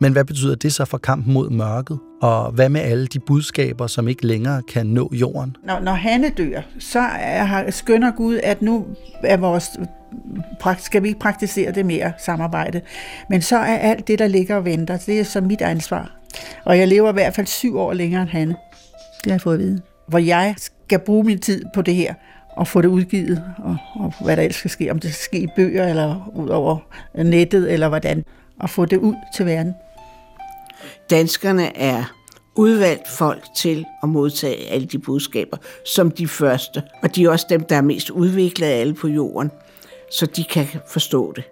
Men 0.00 0.12
hvad 0.12 0.24
betyder 0.24 0.54
det 0.54 0.72
så 0.72 0.84
for 0.84 0.98
kampen 0.98 1.34
mod 1.34 1.50
mørket? 1.50 1.98
Og 2.22 2.52
hvad 2.52 2.68
med 2.68 2.80
alle 2.80 3.06
de 3.06 3.18
budskaber, 3.18 3.86
som 3.86 4.08
ikke 4.08 4.26
længere 4.26 4.62
kan 4.72 4.86
nå 4.86 5.10
jorden? 5.12 5.56
Når, 5.64 5.80
når 5.80 5.92
Hanne 5.92 6.28
dør, 6.30 6.60
så 6.78 6.98
er, 7.20 7.44
har- 7.44 7.70
skønner 7.70 8.10
Gud, 8.12 8.40
at 8.42 8.62
nu 8.62 8.86
er 9.24 9.36
vores, 9.36 9.70
skal 10.78 11.02
vi 11.02 11.08
ikke 11.08 11.20
praktisere 11.20 11.72
det 11.72 11.86
mere 11.86 12.12
samarbejde. 12.18 12.80
Men 13.30 13.42
så 13.42 13.56
er 13.56 13.76
alt 13.76 14.08
det, 14.08 14.18
der 14.18 14.26
ligger 14.26 14.56
og 14.56 14.64
venter, 14.64 14.96
det 14.96 15.20
er 15.20 15.24
så 15.24 15.40
mit 15.40 15.60
ansvar. 15.60 16.10
Og 16.64 16.78
jeg 16.78 16.88
lever 16.88 17.10
i 17.10 17.12
hvert 17.12 17.34
fald 17.34 17.46
syv 17.46 17.78
år 17.78 17.92
længere 17.92 18.22
end 18.22 18.30
Hanne. 18.30 18.56
Det 19.24 19.26
har 19.26 19.32
jeg 19.32 19.40
fået 19.40 19.54
at 19.54 19.60
vide. 19.60 19.80
Hvor 20.08 20.18
jeg 20.18 20.54
skal 20.58 20.98
bruge 20.98 21.24
min 21.24 21.38
tid 21.38 21.64
på 21.74 21.82
det 21.82 21.94
her, 21.94 22.14
og 22.56 22.68
få 22.68 22.80
det 22.82 22.88
udgivet, 22.88 23.42
og, 23.58 23.76
og 23.94 24.12
hvad 24.24 24.36
der 24.36 24.42
ellers 24.42 24.56
skal 24.56 24.70
ske, 24.70 24.90
om 24.90 24.98
det 24.98 25.14
skal 25.14 25.24
ske 25.24 25.38
i 25.44 25.46
bøger, 25.56 25.88
eller 25.88 26.30
ud 26.34 26.48
over 26.48 26.76
nettet, 27.24 27.72
eller 27.72 27.88
hvordan, 27.88 28.24
og 28.60 28.70
få 28.70 28.84
det 28.84 28.96
ud 28.96 29.14
til 29.36 29.46
verden. 29.46 29.74
Danskerne 31.10 31.76
er 31.76 32.04
udvalgt 32.54 33.08
folk 33.08 33.42
til 33.56 33.84
at 34.02 34.08
modtage 34.08 34.70
alle 34.70 34.86
de 34.86 34.98
budskaber 34.98 35.56
som 35.84 36.10
de 36.10 36.28
første. 36.28 36.82
Og 37.02 37.16
de 37.16 37.24
er 37.24 37.30
også 37.30 37.46
dem, 37.48 37.64
der 37.64 37.76
er 37.76 37.82
mest 37.82 38.10
udviklet 38.10 38.66
af 38.66 38.80
alle 38.80 38.94
på 38.94 39.08
jorden, 39.08 39.50
så 40.10 40.26
de 40.26 40.44
kan 40.44 40.66
forstå 40.88 41.32
det. 41.32 41.44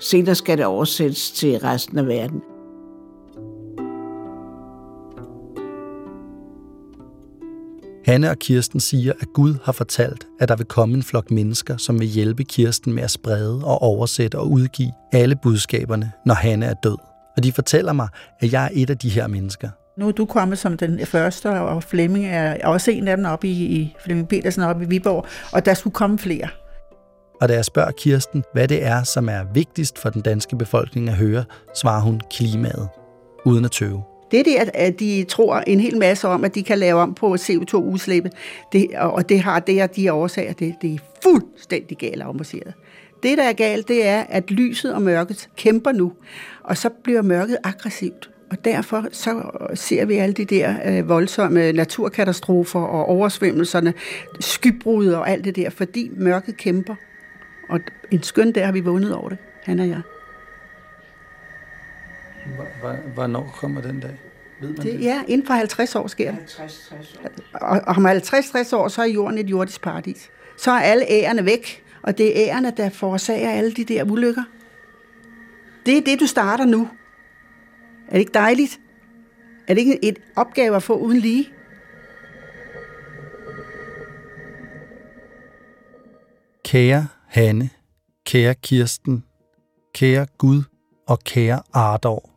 Senere 0.00 0.34
skal 0.34 0.58
det 0.58 0.66
oversættes 0.66 1.30
til 1.30 1.58
resten 1.58 1.98
af 1.98 2.06
verden. 2.06 2.42
Hanne 8.04 8.30
og 8.30 8.38
Kirsten 8.38 8.80
siger, 8.80 9.12
at 9.20 9.32
Gud 9.32 9.54
har 9.64 9.72
fortalt, 9.72 10.26
at 10.40 10.48
der 10.48 10.56
vil 10.56 10.66
komme 10.66 10.94
en 10.94 11.02
flok 11.02 11.30
mennesker, 11.30 11.76
som 11.76 12.00
vil 12.00 12.08
hjælpe 12.08 12.44
Kirsten 12.44 12.92
med 12.92 13.02
at 13.02 13.10
sprede 13.10 13.64
og 13.64 13.82
oversætte 13.82 14.38
og 14.38 14.50
udgive 14.50 14.92
alle 15.12 15.36
budskaberne, 15.42 16.12
når 16.26 16.34
Hanne 16.34 16.66
er 16.66 16.74
død. 16.74 16.96
Og 17.36 17.42
de 17.42 17.52
fortæller 17.52 17.92
mig, 17.92 18.08
at 18.40 18.52
jeg 18.52 18.64
er 18.64 18.68
et 18.72 18.90
af 18.90 18.98
de 18.98 19.08
her 19.08 19.26
mennesker. 19.26 19.68
Nu 19.98 20.08
er 20.08 20.12
du 20.12 20.26
kommet 20.26 20.58
som 20.58 20.76
den 20.76 21.06
første, 21.06 21.50
og 21.50 21.82
Flemming 21.82 22.26
er 22.26 22.66
også 22.66 22.90
en 22.90 23.08
af 23.08 23.16
dem 23.16 23.26
oppe 23.26 23.48
i, 23.48 23.52
i 23.52 23.96
Flemming 24.04 24.28
Petersen 24.28 24.62
oppe 24.62 24.84
i 24.84 24.88
Viborg, 24.88 25.26
og 25.52 25.66
der 25.66 25.74
skulle 25.74 25.94
komme 25.94 26.18
flere. 26.18 26.48
Og 27.40 27.48
da 27.48 27.54
jeg 27.54 27.64
spørger 27.64 27.90
Kirsten, 27.90 28.44
hvad 28.52 28.68
det 28.68 28.84
er, 28.84 29.02
som 29.02 29.28
er 29.28 29.44
vigtigst 29.54 29.98
for 29.98 30.10
den 30.10 30.22
danske 30.22 30.56
befolkning 30.56 31.08
at 31.08 31.14
høre, 31.14 31.44
svarer 31.74 32.00
hun 32.00 32.20
klimaet, 32.30 32.88
uden 33.44 33.64
at 33.64 33.70
tøve. 33.70 34.02
Det 34.30 34.40
er 34.40 34.44
det, 34.44 34.70
at, 34.74 35.00
de 35.00 35.24
tror 35.28 35.58
en 35.58 35.80
hel 35.80 35.98
masse 35.98 36.28
om, 36.28 36.44
at 36.44 36.54
de 36.54 36.62
kan 36.62 36.78
lave 36.78 37.00
om 37.00 37.14
på 37.14 37.34
CO2-udslippet, 37.34 38.32
det, 38.72 38.86
og 38.98 39.28
det 39.28 39.40
har 39.40 39.60
det, 39.60 39.80
at 39.80 39.96
de 39.96 40.12
årsager, 40.12 40.52
det, 40.52 40.74
det 40.82 40.94
er 40.94 40.98
fuldstændig 41.22 41.98
galt 41.98 42.22
afmarseret. 42.22 42.74
Det, 43.22 43.38
der 43.38 43.44
er 43.44 43.52
galt, 43.52 43.88
det 43.88 44.06
er, 44.06 44.20
at 44.28 44.50
lyset 44.50 44.94
og 44.94 45.02
mørket 45.02 45.48
kæmper 45.56 45.92
nu, 45.92 46.12
og 46.62 46.76
så 46.76 46.90
bliver 46.90 47.22
mørket 47.22 47.56
aggressivt. 47.64 48.30
Og 48.50 48.64
derfor 48.64 49.04
så 49.12 49.50
ser 49.74 50.04
vi 50.04 50.14
alle 50.14 50.32
de 50.34 50.44
der 50.44 50.74
øh, 50.84 51.08
voldsomme 51.08 51.72
naturkatastrofer 51.72 52.80
og 52.80 53.06
oversvømmelserne, 53.06 53.94
skybrud 54.40 55.06
og 55.08 55.30
alt 55.30 55.44
det 55.44 55.56
der, 55.56 55.70
fordi 55.70 56.10
mørket 56.16 56.56
kæmper. 56.56 56.94
Og 57.68 57.80
en 58.10 58.22
skøn 58.22 58.52
der 58.52 58.64
har 58.64 58.72
vi 58.72 58.80
vundet 58.80 59.14
over 59.14 59.28
det, 59.28 59.38
han 59.64 59.78
og 59.80 59.88
jeg. 59.88 60.00
Hvornår 63.14 63.54
kommer 63.56 63.80
den 63.80 64.00
dag? 64.00 64.10
Ved 64.60 64.68
man 64.68 64.76
Det, 64.76 64.92
det? 64.92 65.00
ja, 65.00 65.22
inden 65.28 65.46
for 65.46 65.54
50 65.54 65.94
år 65.94 66.06
sker 66.06 66.30
det. 66.30 66.38
50-60 66.40 67.18
år. 67.24 67.66
Og, 67.66 67.80
og 67.86 67.94
om 67.96 68.06
50-60 68.06 68.76
år, 68.76 68.88
så 68.88 69.02
er 69.02 69.06
jorden 69.06 69.38
et 69.38 69.46
jordisk 69.50 69.80
paradis. 69.82 70.30
Så 70.56 70.70
er 70.70 70.80
alle 70.80 71.04
æerne 71.10 71.44
væk, 71.44 71.84
og 72.06 72.18
det 72.18 72.42
er 72.42 72.48
ærerne, 72.48 72.72
der 72.76 72.90
forårsager 72.90 73.50
alle 73.50 73.72
de 73.72 73.84
der 73.84 74.04
ulykker. 74.04 74.42
Det 75.86 75.98
er 75.98 76.02
det, 76.02 76.20
du 76.20 76.26
starter 76.26 76.64
nu. 76.64 76.88
Er 78.08 78.12
det 78.12 78.18
ikke 78.18 78.34
dejligt? 78.34 78.80
Er 79.68 79.74
det 79.74 79.80
ikke 79.80 80.04
et 80.04 80.18
opgave 80.36 80.76
at 80.76 80.82
få 80.82 80.98
uden 80.98 81.18
lige? 81.18 81.48
Kære 86.64 87.06
Hanne, 87.26 87.70
kære 88.26 88.54
Kirsten, 88.54 89.24
kære 89.94 90.26
Gud 90.38 90.62
og 91.08 91.18
kære 91.18 91.62
Ardor. 91.72 92.30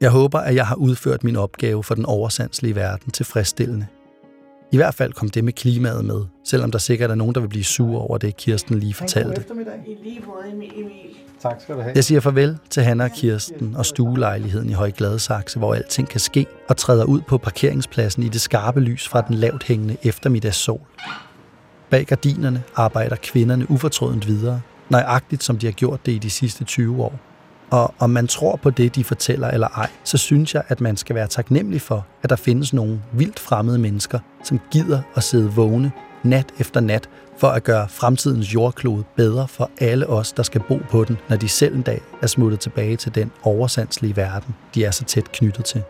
Jeg 0.00 0.10
håber, 0.10 0.38
at 0.38 0.54
jeg 0.54 0.66
har 0.66 0.76
udført 0.76 1.24
min 1.24 1.36
opgave 1.36 1.84
for 1.84 1.94
den 1.94 2.06
oversandslige 2.06 2.74
verden 2.74 3.10
tilfredsstillende. 3.12 3.86
I 4.72 4.76
hvert 4.76 4.94
fald 4.94 5.12
kom 5.12 5.28
det 5.28 5.44
med 5.44 5.52
klimaet 5.52 6.04
med, 6.04 6.24
selvom 6.44 6.70
der 6.70 6.78
sikkert 6.78 7.10
er 7.10 7.14
nogen, 7.14 7.34
der 7.34 7.40
vil 7.40 7.48
blive 7.48 7.64
sure 7.64 8.00
over 8.00 8.18
det, 8.18 8.36
Kirsten 8.36 8.78
lige 8.78 8.94
fortalte. 8.94 9.44
I 9.86 9.96
lige 10.04 10.22
måde, 10.26 10.48
Emil. 10.52 10.92
Tak 11.40 11.60
skal 11.60 11.74
du 11.74 11.80
have. 11.80 11.92
Jeg 11.94 12.04
siger 12.04 12.20
farvel 12.20 12.58
til 12.70 12.82
Hanna 12.82 13.04
og 13.04 13.10
Kirsten 13.10 13.76
og 13.76 13.86
stuelejligheden 13.86 14.70
i 14.70 14.72
Højgladsaxe, 14.72 15.58
hvor 15.58 15.74
alting 15.74 16.08
kan 16.08 16.20
ske, 16.20 16.46
og 16.68 16.76
træder 16.76 17.04
ud 17.04 17.20
på 17.20 17.38
parkeringspladsen 17.38 18.22
i 18.22 18.28
det 18.28 18.40
skarpe 18.40 18.80
lys 18.80 19.08
fra 19.08 19.20
den 19.20 19.34
lavt 19.34 19.64
hængende 19.64 19.96
eftermiddagssol. 20.02 20.80
Bag 21.90 22.06
gardinerne 22.06 22.62
arbejder 22.76 23.16
kvinderne 23.16 23.70
ufortrødent 23.70 24.26
videre, 24.26 24.60
nøjagtigt 24.88 25.42
som 25.42 25.58
de 25.58 25.66
har 25.66 25.72
gjort 25.72 26.06
det 26.06 26.12
i 26.12 26.18
de 26.18 26.30
sidste 26.30 26.64
20 26.64 27.02
år. 27.02 27.20
Og 27.70 27.94
om 27.98 28.10
man 28.10 28.26
tror 28.26 28.56
på 28.56 28.70
det, 28.70 28.94
de 28.94 29.04
fortæller 29.04 29.48
eller 29.48 29.68
ej, 29.68 29.90
så 30.04 30.18
synes 30.18 30.54
jeg, 30.54 30.62
at 30.68 30.80
man 30.80 30.96
skal 30.96 31.16
være 31.16 31.26
taknemmelig 31.26 31.80
for, 31.80 32.06
at 32.22 32.30
der 32.30 32.36
findes 32.36 32.72
nogle 32.72 33.00
vildt 33.12 33.40
fremmede 33.40 33.78
mennesker, 33.78 34.18
som 34.44 34.60
gider 34.70 35.02
at 35.14 35.22
sidde 35.22 35.52
vågne 35.52 35.92
nat 36.22 36.46
efter 36.58 36.80
nat 36.80 37.08
for 37.38 37.48
at 37.48 37.64
gøre 37.64 37.88
fremtidens 37.88 38.54
jordklode 38.54 39.04
bedre 39.16 39.48
for 39.48 39.70
alle 39.80 40.06
os, 40.06 40.32
der 40.32 40.42
skal 40.42 40.60
bo 40.68 40.80
på 40.90 41.04
den, 41.04 41.18
når 41.28 41.36
de 41.36 41.48
selv 41.48 41.74
en 41.74 41.82
dag 41.82 42.00
er 42.22 42.26
smuttet 42.26 42.60
tilbage 42.60 42.96
til 42.96 43.14
den 43.14 43.30
oversandslige 43.42 44.16
verden, 44.16 44.54
de 44.74 44.84
er 44.84 44.90
så 44.90 45.04
tæt 45.04 45.32
knyttet 45.32 45.64
til. 45.64 45.82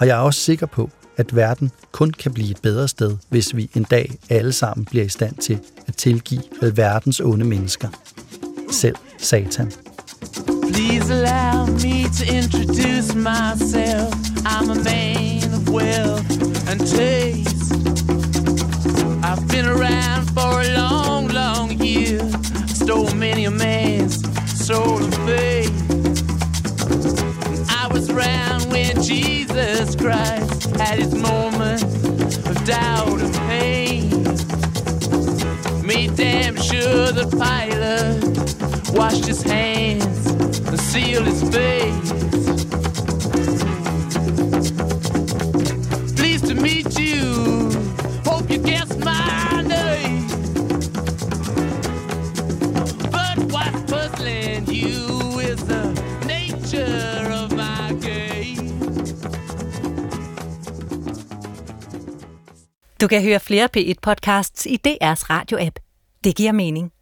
Og 0.00 0.06
jeg 0.06 0.16
er 0.16 0.20
også 0.20 0.40
sikker 0.40 0.66
på, 0.66 0.90
at 1.16 1.36
verden 1.36 1.70
kun 1.92 2.10
kan 2.10 2.32
blive 2.34 2.50
et 2.50 2.60
bedre 2.62 2.88
sted, 2.88 3.16
hvis 3.28 3.56
vi 3.56 3.70
en 3.74 3.84
dag 3.84 4.18
alle 4.30 4.52
sammen 4.52 4.84
bliver 4.84 5.04
i 5.04 5.08
stand 5.08 5.36
til 5.36 5.58
at 5.86 5.94
tilgive 5.94 6.42
verdens 6.60 7.20
onde 7.20 7.44
mennesker. 7.44 7.88
Selv 8.70 8.96
Satan. 9.18 9.89
Please 10.20 11.08
allow 11.08 11.64
me 11.66 12.06
to 12.10 12.26
introduce 12.26 13.14
myself. 13.14 14.12
I'm 14.44 14.68
a 14.70 14.74
man 14.74 15.44
of 15.54 15.68
wealth 15.68 16.68
and 16.68 16.80
taste. 16.86 17.72
I've 19.24 19.46
been 19.48 19.66
around 19.66 20.30
for 20.32 20.60
a 20.60 20.76
long, 20.76 21.28
long 21.28 21.70
year. 21.72 22.20
Stole 22.66 23.10
many 23.14 23.46
a 23.46 23.50
man's 23.50 24.20
soul 24.66 25.02
and 25.02 25.14
faith. 25.26 25.72
I 27.70 27.88
was 27.90 28.10
around 28.10 28.70
when 28.70 29.02
Jesus 29.02 29.96
Christ 29.96 30.76
had 30.76 30.98
his 30.98 31.14
moment 31.14 31.82
of 32.46 32.64
doubt 32.66 33.20
and 33.20 33.34
pain. 33.48 34.10
Made 35.82 36.14
damn 36.14 36.56
sure 36.56 37.10
the 37.10 37.26
pilot 37.38 38.20
washed 38.92 39.24
his 39.24 39.42
hands 39.42 40.09
conceal 40.90 41.22
his 41.24 41.42
face. 41.42 42.12
Pleased 46.16 46.46
to 46.46 46.54
meet 46.54 46.98
you. 46.98 47.70
Hope 48.24 48.50
you 48.50 48.58
guessed 48.58 48.98
my 48.98 49.62
name. 49.62 50.26
But 53.10 53.38
what's 53.52 53.82
puzzling 53.92 54.66
you 54.66 55.38
is 55.40 55.60
the 55.64 55.84
nature 56.26 57.30
of 57.32 57.52
my 57.52 57.92
game. 58.00 58.72
Du 63.00 63.08
kan 63.08 63.22
høre 63.22 63.40
flere 63.40 63.68
P1-podcasts 63.76 64.66
i 64.66 64.76
DR's 64.76 65.30
radio-app. 65.30 65.78
Det 66.24 66.34
giver 66.36 66.52
mening. 66.52 66.99